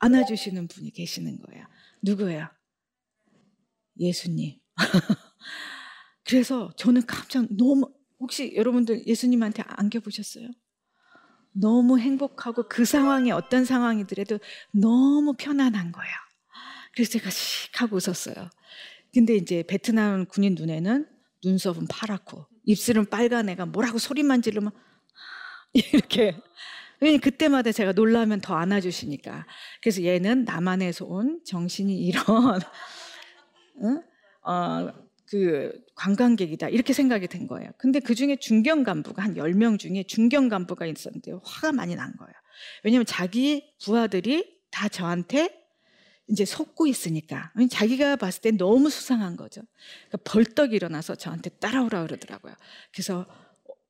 안아주시는 0.01 0.69
분이 0.69 0.93
계시는 0.93 1.39
거예요. 1.41 1.67
누구예요? 2.03 2.49
예수님. 3.99 4.61
그래서 6.25 6.71
저는 6.77 7.07
깜짝 7.07 7.47
너무 7.51 7.93
혹시 8.21 8.55
여러분들 8.55 9.07
예수님한테 9.07 9.63
안겨보셨어요? 9.67 10.49
너무 11.53 11.99
행복하고 11.99 12.69
그 12.69 12.85
상황이 12.85 13.33
어떤 13.33 13.65
상황이더라도 13.65 14.39
너무 14.73 15.35
편안한 15.37 15.91
거예요. 15.93 16.15
그래서 16.93 17.13
제가 17.13 17.31
씩 17.31 17.81
하고 17.81 17.97
웃었어요. 17.97 18.51
근데 19.13 19.35
이제 19.35 19.65
베트남 19.67 20.27
군인 20.27 20.55
눈에는 20.55 21.09
눈썹은 21.45 21.87
파랗고 21.89 22.47
입술은 22.65 23.07
빨간 23.07 23.49
애가 23.49 23.67
뭐라고 23.67 23.99
소리만 23.99 24.43
지르면 24.43 24.73
이렇게 25.93 26.37
왜냐면 27.01 27.21
그때마다 27.21 27.73
제가 27.73 27.93
놀라면 27.93 28.41
더 28.41 28.55
안아주시니까 28.55 29.47
그래서 29.81 30.03
얘는 30.03 30.45
남한에서 30.45 31.05
온 31.05 31.41
정신이 31.45 31.97
이런 31.97 32.25
응? 33.83 34.03
어, 34.43 34.93
그 35.31 35.73
관광객이다 35.95 36.71
이렇게 36.71 36.93
생각이 36.93 37.29
된 37.29 37.47
거예요. 37.47 37.71
근데 37.79 38.01
그 38.01 38.15
중에 38.15 38.37
중견 38.37 38.83
간부가 38.83 39.23
한 39.23 39.35
10명 39.35 39.79
중에 39.79 40.05
중견 40.05 40.49
간부가 40.49 40.87
있었는데 40.87 41.33
화가 41.45 41.73
많이 41.73 41.95
난 41.95 42.17
거예요. 42.17 42.33
왜냐면 42.83 43.07
자기 43.07 43.73
부하들이 43.85 44.59
다 44.71 44.89
저한테 44.89 45.55
이제 46.29 46.45
속고 46.45 46.87
있으니까 46.87 47.53
자기가 47.71 48.17
봤을 48.17 48.43
때 48.43 48.51
너무 48.51 48.91
수상한 48.91 49.37
거죠. 49.37 49.63
그러니까 50.09 50.31
벌떡 50.31 50.73
일어나서 50.73 51.15
저한테 51.15 51.51
따라오라 51.51 52.07
그러더라고요. 52.07 52.55
그래서 52.93 53.27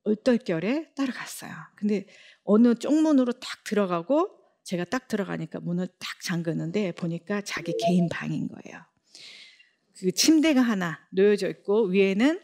얼떨결에 0.05 0.95
따라갔어요. 0.95 1.53
근데 1.77 2.07
어느 2.45 2.75
쪽문으로 2.75 3.33
딱 3.33 3.65
들어가고 3.65 4.31
제가 4.65 4.85
딱 4.85 5.09
들어가니까 5.09 5.61
문을 5.61 5.87
딱 5.99 6.21
잠그는데 6.23 6.93
보니까 6.93 7.41
자기 7.43 7.75
개인 7.79 8.09
방인 8.09 8.49
거예요. 8.49 8.85
그 9.99 10.13
침대가 10.13 10.61
하나 10.61 10.99
놓여져 11.11 11.49
있고 11.49 11.87
위에는 11.87 12.41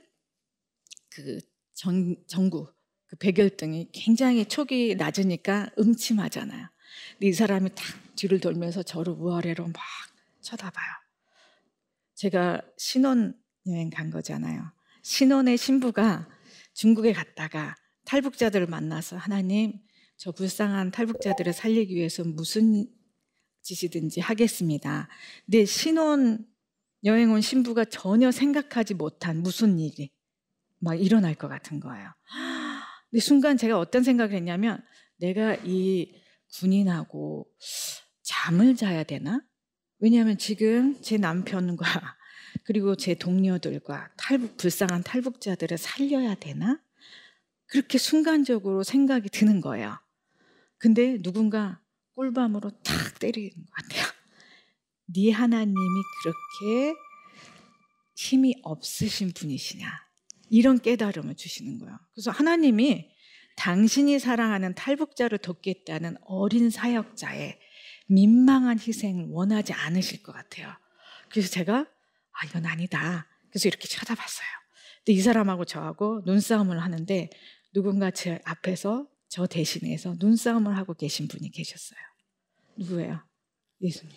그 1.11 1.39
전, 1.75 2.17
전구 2.27 2.73
그 3.07 3.17
백열등이 3.17 3.91
굉장히 3.93 4.45
촉이 4.47 4.97
낮으니까 4.97 5.71
음침하잖아요. 5.79 6.69
근데 7.13 7.27
이 7.29 7.33
사람이 7.33 7.71
딱 7.75 7.85
뒤를 8.17 8.41
돌면서 8.41 8.83
저를 8.83 9.15
우아래로 9.15 9.65
막 9.67 9.75
쳐다봐요. 10.41 10.87
제가 12.15 12.63
신혼 12.77 13.39
여행 13.67 13.91
간 13.91 14.11
거잖아요. 14.11 14.71
신혼의 15.03 15.59
신부가 15.59 16.29
중국에 16.75 17.13
갔다가 17.13 17.75
탈북자들을 18.05 18.67
만나서 18.67 19.17
하나님 19.17 19.81
저 20.17 20.31
불쌍한 20.31 20.91
탈북자들을 20.91 21.53
살리기 21.53 21.95
위해서 21.95 22.23
무슨 22.25 22.87
짓이든지 23.63 24.21
하겠습니다. 24.21 25.09
근데 25.47 25.65
신혼 25.65 26.47
여행 27.05 27.33
온 27.33 27.41
신부가 27.41 27.85
전혀 27.85 28.31
생각하지 28.31 28.95
못한 28.95 29.43
무슨 29.43 29.79
일이 29.79 30.11
막 30.79 30.95
일어날 30.95 31.35
것 31.35 31.49
같은 31.49 31.81
거예요. 31.81 32.11
근데 33.11 33.21
순간 33.21 33.57
제가 33.57 33.79
어떤 33.79 34.03
생각을 34.03 34.35
했냐면 34.35 34.83
내가 35.17 35.57
이 35.65 36.15
군인하고 36.59 37.49
잠을 38.23 38.77
자야 38.77 39.05
되나? 39.05 39.41
왜냐하면 39.99 40.37
지금 40.39 41.01
제 41.01 41.17
남편과 41.17 41.85
그리고 42.65 42.97
제 42.97 43.15
동료들과 43.15 44.11
탈북 44.17 44.57
불쌍한 44.57 45.03
탈북자들을 45.05 45.79
살려야 45.79 46.35
되나? 46.35 46.81
그렇게 47.67 47.99
순간적으로 47.99 48.83
생각이 48.83 49.29
드는 49.29 49.61
거예요. 49.61 49.99
근데 50.79 51.21
누군가 51.23 51.81
꿀밤으로 52.15 52.71
탁 52.83 53.19
때리는 53.19 53.51
것 53.51 53.71
같아요. 53.71 54.05
네 55.07 55.31
하나님이 55.31 55.75
그렇게 56.23 56.95
힘이 58.17 58.55
없으신 58.63 59.33
분이시냐? 59.33 59.87
이런 60.51 60.79
깨달음을 60.79 61.37
주시는 61.37 61.79
거예요. 61.79 61.99
그래서 62.15 62.31
하나님이 62.31 63.11
당신이 63.57 64.19
사랑하는 64.19 64.75
탈북자를 64.75 65.39
돕겠다는 65.39 66.17
어린 66.25 66.71
사역자의 66.71 67.59
민망한 68.07 68.79
희생을 68.79 69.27
원하지 69.29 69.73
않으실 69.73 70.23
것 70.23 70.33
같아요. 70.33 70.73
그래서 71.29 71.51
제가 71.51 71.87
아 72.35 72.47
이건 72.47 72.67
아니다. 72.67 73.27
그래서 73.51 73.69
이렇게 73.69 73.89
쳐다봤어요. 73.89 74.47
근데 74.99 75.13
이 75.13 75.21
사람하고 75.21 75.65
저하고 75.65 76.23
눈싸움을 76.25 76.81
하는데 76.83 77.31
누군가 77.73 78.11
제 78.11 78.41
앞에서 78.45 79.07
저 79.29 79.47
대신해서 79.47 80.17
눈싸움을 80.19 80.77
하고 80.77 80.95
계신 80.95 81.29
분이 81.29 81.51
계셨어요. 81.51 81.99
누구예요? 82.77 83.21
예수님. 83.81 84.17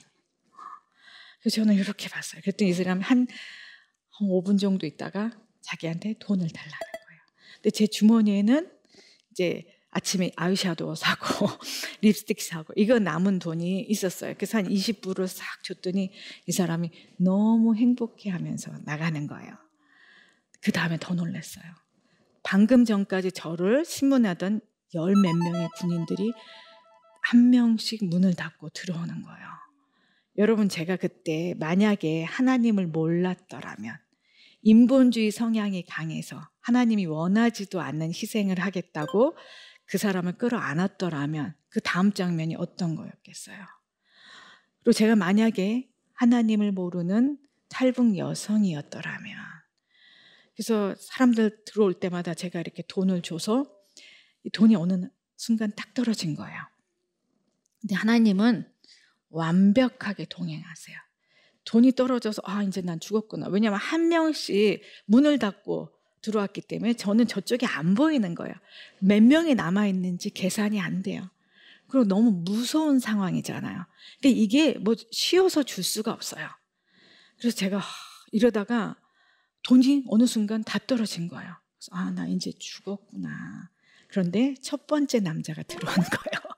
그래서 1.41 1.55
저는 1.55 1.75
이렇게 1.75 2.09
봤어요. 2.09 2.41
그랬더니 2.41 2.71
이 2.71 2.73
사람이 2.73 3.03
한, 3.03 3.27
한 4.09 4.27
5분 4.27 4.59
정도 4.59 4.85
있다가 4.85 5.31
자기한테 5.61 6.15
돈을 6.19 6.47
달라는 6.49 6.79
거예요. 7.07 7.21
근데 7.55 7.69
제 7.71 7.87
주머니에는 7.87 8.71
이제 9.31 9.65
아침에 9.91 10.31
아이샤도우 10.35 10.95
사고 10.95 11.47
립스틱 12.01 12.41
사고 12.41 12.73
이거 12.75 12.99
남은 12.99 13.39
돈이 13.39 13.81
있었어요. 13.81 14.33
그래서 14.35 14.57
한 14.59 14.67
20불을 14.67 15.27
싹 15.27 15.63
줬더니 15.63 16.11
이 16.45 16.51
사람이 16.51 16.91
너무 17.17 17.75
행복해 17.75 18.29
하면서 18.29 18.71
나가는 18.83 19.27
거예요. 19.27 19.53
그 20.61 20.71
다음에 20.71 20.97
더 20.99 21.13
놀랐어요. 21.13 21.65
방금 22.43 22.85
전까지 22.85 23.31
저를 23.31 23.85
신문하던 23.85 24.61
열 24.95 25.15
몇 25.15 25.35
명의 25.35 25.67
군인들이 25.79 26.31
한 27.23 27.49
명씩 27.49 28.05
문을 28.05 28.35
닫고 28.35 28.69
들어오는 28.69 29.21
거예요. 29.21 29.47
여러분 30.37 30.69
제가 30.69 30.95
그때 30.97 31.55
만약에 31.57 32.23
하나님을 32.23 32.87
몰랐더라면 32.87 33.97
인본주의 34.61 35.31
성향이 35.31 35.85
강해서 35.85 36.47
하나님이 36.61 37.05
원하지도 37.05 37.81
않는 37.81 38.09
희생을 38.09 38.59
하겠다고 38.59 39.35
그 39.87 39.97
사람을 39.97 40.33
끌어안았더라면 40.33 41.55
그 41.69 41.79
다음 41.81 42.11
장면이 42.11 42.55
어떤 42.57 42.95
거였겠어요? 42.95 43.57
그리고 44.83 44.93
제가 44.93 45.15
만약에 45.15 45.89
하나님을 46.13 46.71
모르는 46.71 47.37
탈북 47.69 48.17
여성이었더라면 48.17 49.35
그래서 50.55 50.95
사람들 50.99 51.63
들어올 51.65 51.93
때마다 51.93 52.33
제가 52.33 52.59
이렇게 52.59 52.83
돈을 52.87 53.21
줘서 53.21 53.71
돈이 54.53 54.75
어느 54.75 55.09
순간 55.35 55.71
딱 55.75 55.93
떨어진 55.93 56.35
거예요. 56.35 56.59
근데 57.79 57.95
하나님은 57.95 58.67
완벽하게 59.29 60.25
동행하세요. 60.25 60.97
돈이 61.65 61.91
떨어져서 61.91 62.41
아 62.45 62.63
이제 62.63 62.81
난 62.81 62.99
죽었구나. 62.99 63.49
왜냐하면 63.49 63.79
한 63.79 64.07
명씩 64.07 64.81
문을 65.05 65.37
닫고 65.37 65.91
들어왔기 66.27 66.61
때문에 66.61 66.93
저는 66.93 67.27
저쪽이 67.27 67.65
안 67.65 67.95
보이는 67.95 68.35
거예요. 68.35 68.53
몇 68.99 69.23
명이 69.23 69.55
남아 69.55 69.87
있는지 69.87 70.29
계산이 70.29 70.79
안 70.81 71.01
돼요. 71.01 71.29
그리고 71.87 72.05
너무 72.05 72.31
무서운 72.31 72.99
상황이잖아요. 72.99 73.85
근데 74.21 74.29
이게 74.29 74.73
뭐 74.73 74.95
쉬어서 75.11 75.63
줄 75.63 75.83
수가 75.83 76.11
없어요. 76.11 76.49
그래서 77.39 77.55
제가 77.55 77.81
이러다가 78.31 78.97
돈이 79.63 80.03
어느 80.07 80.25
순간 80.25 80.63
다 80.63 80.79
떨어진 80.79 81.29
거예요. 81.29 81.55
아, 81.91 82.11
나 82.11 82.27
이제 82.27 82.51
죽었구나. 82.59 83.69
그런데 84.09 84.55
첫 84.61 84.85
번째 84.87 85.21
남자가 85.21 85.63
들어온 85.63 85.95
거예요. 85.95 86.55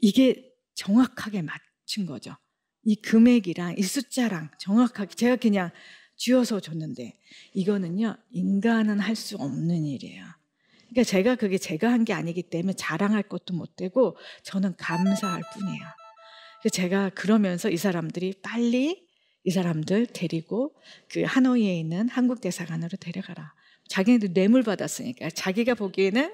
이게 0.00 0.52
정확하게 0.74 1.42
맞춘 1.42 2.04
거죠. 2.04 2.36
이 2.84 2.94
금액이랑 2.96 3.76
이 3.78 3.82
숫자랑 3.82 4.50
정확하게 4.58 5.14
제가 5.14 5.36
그냥 5.36 5.70
쥐어서 6.18 6.60
줬는데 6.60 7.18
이거는요 7.54 8.16
인간은 8.32 9.00
할 9.00 9.16
수 9.16 9.36
없는 9.36 9.84
일이에요. 9.86 10.24
그러니까 10.90 11.04
제가 11.04 11.34
그게 11.36 11.58
제가 11.58 11.90
한 11.90 12.04
게 12.04 12.12
아니기 12.12 12.42
때문에 12.42 12.74
자랑할 12.74 13.22
것도 13.24 13.54
못 13.54 13.76
되고 13.76 14.16
저는 14.42 14.74
감사할 14.76 15.42
뿐이에요. 15.54 15.84
제가 16.72 17.10
그러면서 17.10 17.70
이 17.70 17.76
사람들이 17.76 18.34
빨리 18.42 19.06
이 19.44 19.50
사람들 19.50 20.06
데리고 20.06 20.74
그 21.10 21.22
하노이에 21.22 21.78
있는 21.78 22.08
한국 22.08 22.40
대사관으로 22.40 22.90
데려가라. 22.98 23.54
자기네들 23.88 24.34
뇌물 24.34 24.62
받았으니까 24.62 25.30
자기가 25.30 25.74
보기에는 25.74 26.32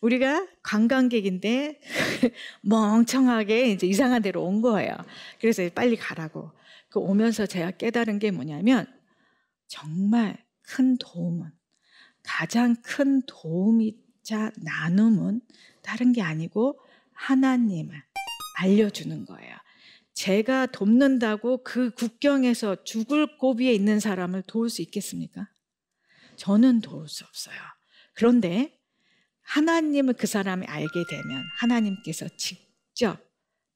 우리가 0.00 0.46
관광객인데 0.62 1.80
멍청하게 2.62 3.70
이제 3.72 3.86
이상한 3.86 4.22
데로 4.22 4.44
온 4.44 4.62
거예요. 4.62 4.96
그래서 5.40 5.68
빨리 5.74 5.96
가라고. 5.96 6.50
그 6.88 6.98
오면서 7.00 7.46
제가 7.46 7.72
깨달은 7.72 8.18
게 8.18 8.30
뭐냐면 8.30 8.86
정말 9.68 10.44
큰 10.62 10.96
도움은 10.98 11.50
가장 12.22 12.74
큰 12.82 13.22
도움이자 13.26 14.52
나눔은 14.56 15.40
다른 15.82 16.12
게 16.12 16.20
아니고 16.20 16.80
하나님을 17.12 18.02
알려주는 18.58 19.24
거예요. 19.24 19.56
제가 20.14 20.66
돕는다고 20.66 21.62
그 21.62 21.90
국경에서 21.90 22.82
죽을 22.82 23.38
고비에 23.38 23.72
있는 23.72 24.00
사람을 24.00 24.42
도울 24.42 24.68
수 24.68 24.82
있겠습니까? 24.82 25.48
저는 26.36 26.80
도울 26.80 27.08
수 27.08 27.24
없어요. 27.24 27.56
그런데 28.14 28.76
하나님을 29.42 30.14
그 30.14 30.26
사람이 30.26 30.66
알게 30.66 31.04
되면 31.08 31.42
하나님께서 31.58 32.26
직접 32.36 33.18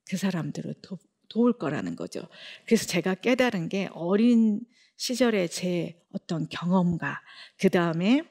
그 0.09 0.17
사람들을 0.17 0.75
도, 0.83 0.99
도울 1.29 1.57
거라는 1.59 1.97
거죠. 1.97 2.29
그래서 2.67 2.87
제가 2.87 3.15
깨달은 3.15 3.69
게 3.69 3.89
어린 3.93 4.61
시절의 5.03 5.49
제 5.49 6.01
어떤 6.13 6.49
경험과 6.49 7.23
그 7.59 7.69
다음에 7.71 8.23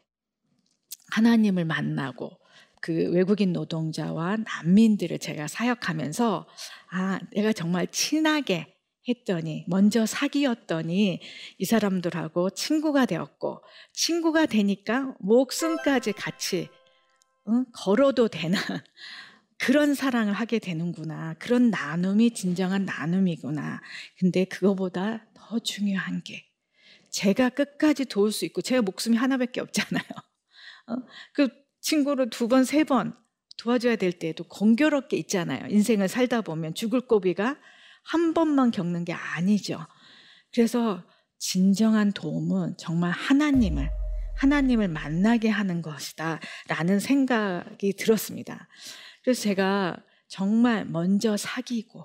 하나님을 1.10 1.66
만나고 1.66 2.40
그 2.80 3.12
외국인 3.12 3.52
노동자와 3.52 4.38
난민들을 4.38 5.20
제가 5.20 5.50
사역하면서 5.50 6.48
아, 6.92 7.20
내가 7.34 7.52
정말 7.52 7.88
친하게 7.88 8.74
했더니 9.06 9.66
먼저 9.68 10.06
사귀었더니 10.06 11.20
이 11.58 11.66
사람들하고 11.66 12.52
친구가 12.52 13.06
되었고 13.06 13.62
친구가 13.92 14.46
되니까 14.46 15.14
목숨까지 15.20 16.14
같이 16.14 16.70
응? 17.50 17.66
걸어도 17.74 18.30
되는 18.30 18.58
그런 19.60 19.94
사랑을 19.94 20.32
하게 20.32 20.60
되는구나. 20.60 21.34
그런 21.38 21.70
나눔이 21.70 22.32
진정한 22.32 22.86
나눔이구나. 22.86 23.82
근데 24.18 24.46
그거보다 24.46 25.28
더 25.34 25.60
중요한 25.60 26.24
게 26.24 26.51
제가 27.12 27.50
끝까지 27.50 28.06
도울 28.06 28.32
수 28.32 28.46
있고 28.46 28.62
제가 28.62 28.82
목숨이 28.82 29.16
하나밖에 29.18 29.62
없잖아요. 29.62 30.04
어? 30.88 30.96
그 31.34 31.50
친구를 31.82 32.30
두 32.30 32.48
번, 32.48 32.64
세 32.66 32.84
번 32.84 33.16
도와줘야 33.58 33.96
될 33.96 34.12
때에도 34.12 34.44
공교롭게 34.46 35.18
있잖아요. 35.18 35.68
인생을 35.70 36.08
살다 36.08 36.42
보면 36.42 36.74
죽을 36.74 37.02
고비가 37.02 37.58
한 38.04 38.34
번만 38.34 38.72
겪는 38.72 39.06
게 39.06 39.14
아니죠. 39.14 39.86
그래서 40.52 41.04
진정한 41.38 42.12
도움은 42.12 42.76
정말 42.78 43.12
하나님을 43.12 43.90
하나님을 44.38 44.88
만나게 44.88 45.50
하는 45.50 45.84
것이다. 45.84 46.40
라는 46.68 47.00
생각이 47.00 47.94
들었습니다. 47.94 48.68
그래서 49.24 49.44
제가 49.44 49.98
정말 50.28 50.86
먼저 50.86 51.38
사귀고, 51.38 52.04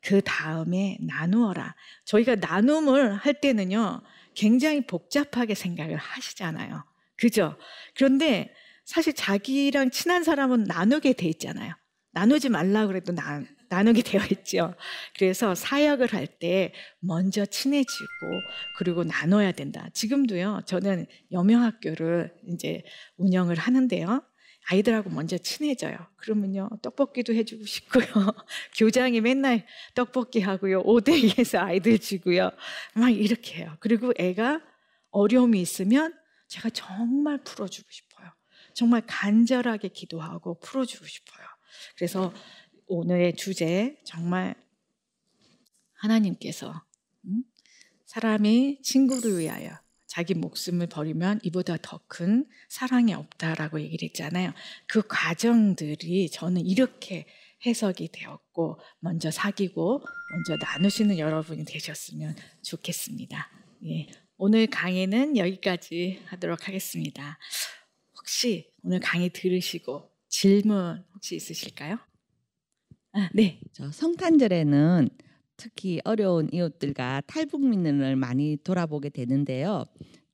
그 0.00 0.20
다음에 0.22 0.98
나누어라. 1.00 1.74
저희가 2.04 2.36
나눔을 2.36 3.16
할 3.16 3.40
때는요, 3.40 4.02
굉장히 4.36 4.86
복잡하게 4.86 5.54
생각을 5.54 5.96
하시잖아요. 5.96 6.84
그죠? 7.16 7.56
그런데 7.96 8.52
사실 8.84 9.12
자기랑 9.14 9.90
친한 9.90 10.22
사람은 10.22 10.64
나누게 10.64 11.14
돼 11.14 11.28
있잖아요. 11.28 11.74
나누지 12.12 12.48
말라 12.50 12.86
그래도 12.86 13.12
나, 13.12 13.42
나누게 13.68 14.02
되어 14.02 14.20
있죠. 14.32 14.74
그래서 15.18 15.54
사역을 15.54 16.12
할 16.12 16.26
때 16.38 16.72
먼저 17.00 17.44
친해지고 17.46 18.04
그리고 18.78 19.04
나눠야 19.04 19.52
된다. 19.52 19.88
지금도요. 19.94 20.62
저는 20.66 21.06
여명학교를 21.32 22.34
이제 22.48 22.82
운영을 23.16 23.56
하는데요. 23.56 24.22
아이들하고 24.68 25.10
먼저 25.10 25.38
친해져요. 25.38 25.96
그러면요, 26.16 26.68
떡볶이도 26.82 27.32
해주고 27.34 27.64
싶고요. 27.66 28.04
교장이 28.76 29.20
맨날 29.20 29.64
떡볶이 29.94 30.40
하고요. 30.40 30.80
오대기에서 30.84 31.60
아이들 31.60 31.98
주고요. 31.98 32.50
막 32.94 33.10
이렇게 33.10 33.58
해요. 33.58 33.76
그리고 33.78 34.12
애가 34.18 34.60
어려움이 35.10 35.60
있으면 35.60 36.14
제가 36.48 36.70
정말 36.70 37.42
풀어주고 37.44 37.88
싶어요. 37.90 38.32
정말 38.74 39.02
간절하게 39.06 39.88
기도하고 39.88 40.58
풀어주고 40.58 41.06
싶어요. 41.06 41.46
그래서 41.96 42.32
오늘의 42.88 43.36
주제 43.36 44.00
정말 44.04 44.54
하나님께서 45.94 46.84
음? 47.24 47.44
사람이 48.04 48.82
친구를 48.82 49.38
위하여 49.38 49.70
자기 50.06 50.34
목숨을 50.34 50.86
버리면 50.86 51.40
이보다 51.42 51.76
더 51.82 52.00
큰 52.08 52.46
사랑이 52.68 53.12
없다라고 53.14 53.80
얘기를 53.80 54.06
했잖아요. 54.08 54.52
그 54.86 55.02
과정들이 55.06 56.30
저는 56.30 56.64
이렇게 56.64 57.26
해석이 57.66 58.10
되었고 58.12 58.78
먼저 59.00 59.30
사귀고 59.30 60.02
먼저 60.32 60.56
나누시는 60.64 61.18
여러분이 61.18 61.64
되셨으면 61.64 62.36
좋겠습니다. 62.62 63.50
예, 63.86 64.06
오늘 64.36 64.66
강의는 64.68 65.36
여기까지 65.36 66.22
하도록 66.26 66.68
하겠습니다. 66.68 67.38
혹시 68.16 68.70
오늘 68.82 69.00
강의 69.00 69.30
들으시고 69.30 70.10
질문 70.28 71.04
혹시 71.14 71.36
있으실까요? 71.36 71.98
아, 73.12 73.30
네. 73.34 73.60
저 73.72 73.90
성탄절에는 73.90 75.08
특히 75.56 76.00
어려운 76.04 76.48
이웃들과 76.52 77.22
탈북민을 77.26 78.16
많이 78.16 78.56
돌아보게 78.62 79.10
되는데요. 79.10 79.84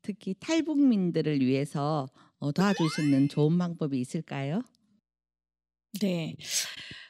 특히 0.03 0.35
탈북민들을 0.41 1.41
위해서 1.41 2.09
어, 2.39 2.51
도와줄 2.53 2.89
수 2.91 3.03
있는 3.03 3.29
좋은 3.29 3.57
방법이 3.59 4.01
있을까요? 4.01 4.63
네. 6.01 6.35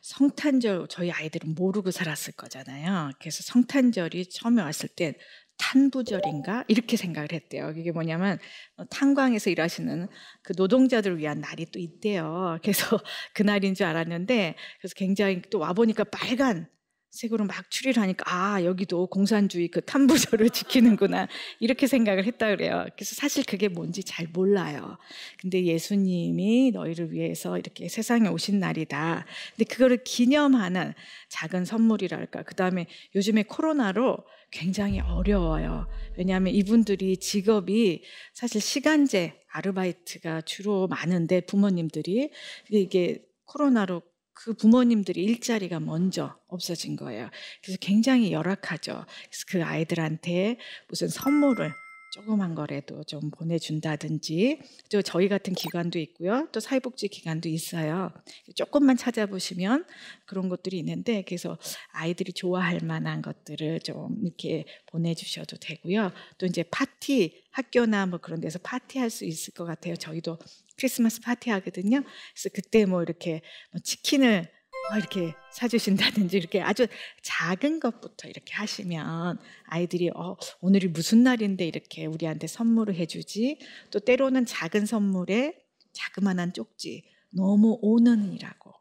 성탄절 0.03 0.88
저희 0.90 1.11
아이들은 1.11 1.55
모르고 1.55 1.90
살았을 1.90 2.35
거잖아요. 2.35 3.12
그래서 3.20 3.42
성탄절이 3.44 4.29
처음에 4.31 4.61
왔을 4.62 4.88
때 4.88 5.14
탄부절인가 5.59 6.64
이렇게 6.68 6.96
생각을 6.96 7.29
했대요. 7.33 7.72
이게 7.77 7.92
뭐냐면 7.92 8.38
어, 8.77 8.85
탄광에서 8.87 9.51
일하시는 9.51 10.09
그 10.42 10.55
노동자들을 10.57 11.18
위한 11.18 11.40
날이 11.40 11.66
또 11.72 11.79
있대요. 11.79 12.59
그래서 12.62 12.98
그 13.35 13.42
날인 13.42 13.75
줄 13.75 13.87
알았는데 13.87 14.57
그래서 14.81 14.94
굉장히 14.96 15.40
또 15.51 15.61
와 15.61 15.72
보니까 15.72 16.05
빨간 16.05 16.68
색으로 17.12 17.44
막 17.44 17.70
추리를 17.70 18.03
하니까 18.03 18.25
아 18.27 18.64
여기도 18.64 19.07
공산주의 19.07 19.68
그 19.68 19.83
탐부조를 19.83 20.48
지키는구나 20.51 21.29
이렇게 21.61 21.87
생각을 21.87 22.25
했다 22.25 22.48
그래요. 22.48 22.87
그래서 22.96 23.14
사실 23.14 23.44
그게 23.44 23.68
뭔지 23.68 24.03
잘 24.03 24.27
몰라요. 24.33 24.96
근데 25.38 25.62
예수님이 25.62 26.70
너희를 26.72 27.12
위해서 27.12 27.59
이렇게 27.59 27.88
세상에 27.88 28.29
오신 28.29 28.59
날이다. 28.59 29.27
근데 29.55 29.64
그거를 29.72 30.03
기념하는 30.03 30.94
작은 31.29 31.66
선물이랄까. 31.66 32.44
그 32.44 32.55
다음에 32.55 32.87
요즘에 33.14 33.42
코로나로 33.42 34.16
굉장히 34.51 35.01
어려워요. 35.01 35.87
왜냐하면 36.16 36.55
이분들이 36.55 37.18
직업이 37.18 38.03
사실 38.33 38.61
시간제 38.62 39.35
아르바이트가 39.51 40.42
주로 40.42 40.88
많은데 40.88 41.42
부모님들이 41.42 42.31
이게 42.70 43.22
코로나로 43.44 44.01
그 44.44 44.55
부모님들이 44.55 45.22
일자리가 45.22 45.81
먼저 45.81 46.37
없어진 46.48 46.96
거예요. 46.96 47.31
그래서 47.62 47.78
굉장히 47.81 48.33
열악하죠. 48.33 49.05
그래서 49.31 49.44
그 49.48 49.64
아이들한테 49.64 50.59
무슨 50.88 51.09
선물을 51.09 51.72
조그만 52.12 52.55
거라도 52.55 53.02
좀 53.05 53.31
보내준다든지 53.31 54.61
또 54.90 55.00
저희 55.00 55.28
같은 55.28 55.55
기관도 55.55 55.98
있고요. 55.98 56.46
또 56.52 56.61
사회복지 56.61 57.09
기관도 57.09 57.48
있어요. 57.48 58.12
조금만 58.55 58.98
찾아보시면 58.98 59.87
그런 60.26 60.50
것들이 60.50 60.78
있는데 60.78 61.22
그래서 61.26 61.57
아이들이 61.92 62.35
좋아할 62.35 62.81
만한 62.83 63.22
것들을 63.22 63.81
좀 63.81 64.18
이렇게 64.22 64.66
보내주셔도 64.88 65.57
되고요. 65.57 66.12
또 66.37 66.44
이제 66.44 66.62
파티 66.64 67.42
학교나 67.52 68.05
뭐 68.05 68.18
그런 68.18 68.40
데서 68.40 68.59
파티할 68.59 69.09
수 69.09 69.24
있을 69.24 69.55
것 69.55 69.64
같아요. 69.64 69.96
저희도 69.96 70.37
크리스마스 70.83 71.21
파티 71.21 71.51
하거든요. 71.51 72.03
그래서 72.03 72.49
그때 72.53 72.87
뭐 72.87 73.03
이렇게 73.03 73.40
뭐 73.71 73.81
치킨을 73.85 74.51
어, 74.90 74.97
이렇게 74.97 75.33
사주신다든지 75.53 76.37
이렇게 76.37 76.61
아주 76.61 76.88
작은 77.23 77.79
것부터 77.79 78.29
이렇게 78.29 78.53
하시면 78.55 79.38
아이들이 79.66 80.11
어, 80.11 80.37
오늘이 80.61 80.88
무슨 80.88 81.23
날인데 81.23 81.64
이렇게 81.64 82.07
우리한테 82.07 82.49
선물을 82.49 82.97
해주지 82.97 83.61
또 83.92 84.01
때로는 84.01 84.45
작은 84.45 84.87
선물에 84.87 85.55
자그마한 85.92 86.53
쪽지 86.53 87.05
너무 87.31 87.79
오는이라고 87.81 88.73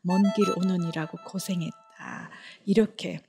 먼 0.00 0.22
길 0.34 0.50
오는이라고 0.56 1.18
고생했다 1.26 2.30
이렇게 2.64 3.20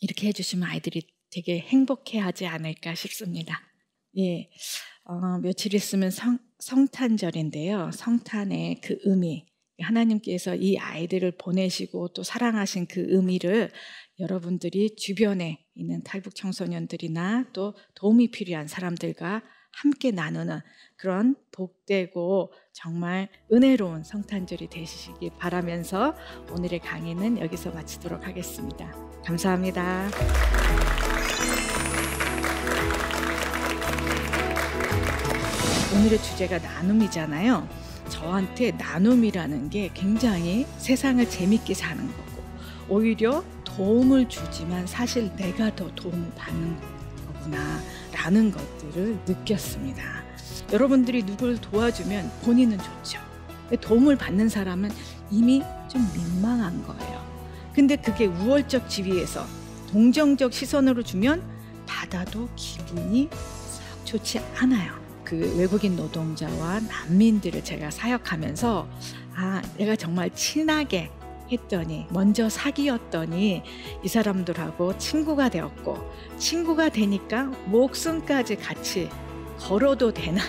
이렇게 0.00 0.28
해주시면 0.28 0.68
아이들이 0.68 1.08
되게 1.30 1.58
행복해하지 1.60 2.46
않을까 2.46 2.94
싶습니다. 2.94 3.62
예, 4.18 4.50
어, 5.04 5.38
며칠 5.38 5.74
있으면 5.74 6.10
성, 6.10 6.38
성탄절인데요. 6.58 7.90
성탄의 7.92 8.80
그 8.80 8.98
의미 9.04 9.46
하나님께서 9.80 10.56
이 10.56 10.76
아이들을 10.76 11.32
보내시고 11.38 12.08
또 12.08 12.22
사랑하신 12.22 12.86
그 12.86 13.04
의미를 13.08 13.70
여러분들이 14.18 14.96
주변에 14.96 15.64
있는 15.74 16.02
탈북 16.02 16.34
청소년들이나 16.34 17.50
또 17.52 17.74
도움이 17.94 18.32
필요한 18.32 18.66
사람들과 18.66 19.42
함께 19.70 20.10
나누는 20.10 20.58
그런 20.96 21.36
복되고 21.52 22.52
정말 22.72 23.28
은혜로운 23.52 24.02
성탄절이 24.02 24.68
되시기 24.68 25.30
바라면서 25.38 26.16
오늘의 26.52 26.80
강의는 26.80 27.38
여기서 27.38 27.70
마치도록 27.70 28.26
하겠습니다. 28.26 28.90
감사합니다. 29.24 30.08
오늘의 35.98 36.22
주제가 36.22 36.58
나눔이잖아요. 36.58 37.68
저한테 38.08 38.70
나눔이라는 38.70 39.68
게 39.68 39.90
굉장히 39.92 40.64
세상을 40.78 41.28
재밌게 41.28 41.74
사는 41.74 42.06
거고 42.06 42.44
오히려 42.88 43.42
도움을 43.64 44.28
주지만 44.28 44.86
사실 44.86 45.28
내가 45.34 45.74
더 45.74 45.92
도움을 45.96 46.30
받는 46.36 46.76
거구나 47.26 47.80
라는 48.12 48.52
것들을 48.52 49.18
느꼈습니다. 49.26 50.02
여러분들이 50.72 51.24
누굴 51.24 51.60
도와주면 51.60 52.30
본인은 52.44 52.78
좋죠. 52.78 53.20
도움을 53.80 54.16
받는 54.16 54.48
사람은 54.48 54.92
이미 55.32 55.64
좀 55.88 56.08
민망한 56.14 56.80
거예요. 56.86 57.26
근데 57.74 57.96
그게 57.96 58.26
우월적 58.26 58.88
지위에서 58.88 59.44
동정적 59.90 60.52
시선으로 60.52 61.02
주면 61.02 61.42
받아도 61.86 62.48
기분이 62.54 63.28
썩 63.32 64.06
좋지 64.06 64.38
않아요. 64.58 65.07
그 65.28 65.54
외국인 65.58 65.94
노동자와 65.94 66.80
난민들을 66.80 67.62
제가 67.62 67.90
사역하면서 67.90 68.88
아, 69.34 69.62
내가 69.76 69.94
정말 69.94 70.30
친하게 70.30 71.10
했더니 71.52 72.06
먼저 72.08 72.48
사귀었더니 72.48 73.62
이 74.02 74.08
사람들하고 74.08 74.96
친구가 74.96 75.50
되었고 75.50 75.98
친구가 76.38 76.88
되니까 76.88 77.44
목숨까지 77.66 78.56
같이 78.56 79.10
걸어도 79.58 80.14
되나? 80.14 80.40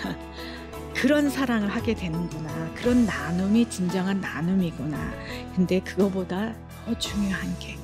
그런 0.96 1.28
사랑을 1.28 1.68
하게 1.68 1.94
되는구나. 1.94 2.72
그런 2.74 3.04
나눔이 3.04 3.68
진정한 3.68 4.18
나눔이구나. 4.20 5.12
근데 5.54 5.80
그거보다 5.80 6.54
더 6.86 6.98
중요한 6.98 7.54
게 7.58 7.76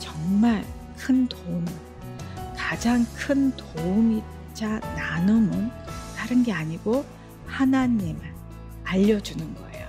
정말 0.00 0.64
큰 0.96 1.28
도움 1.28 1.64
가장 2.56 3.06
큰 3.14 3.52
도움이자 3.56 4.80
나눔은 4.80 5.85
다른 6.26 6.42
게 6.42 6.52
아니고 6.52 7.04
하나님을 7.46 8.20
알려주는 8.82 9.54
거예요. 9.54 9.86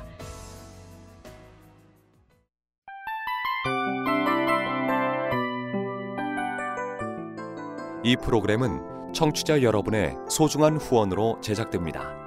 이 8.04 8.16
프로그램은 8.18 9.14
청취자 9.14 9.64
여러분의 9.64 10.16
소중한 10.30 10.78
후원으로 10.78 11.42
제작됩니다. 11.42 12.27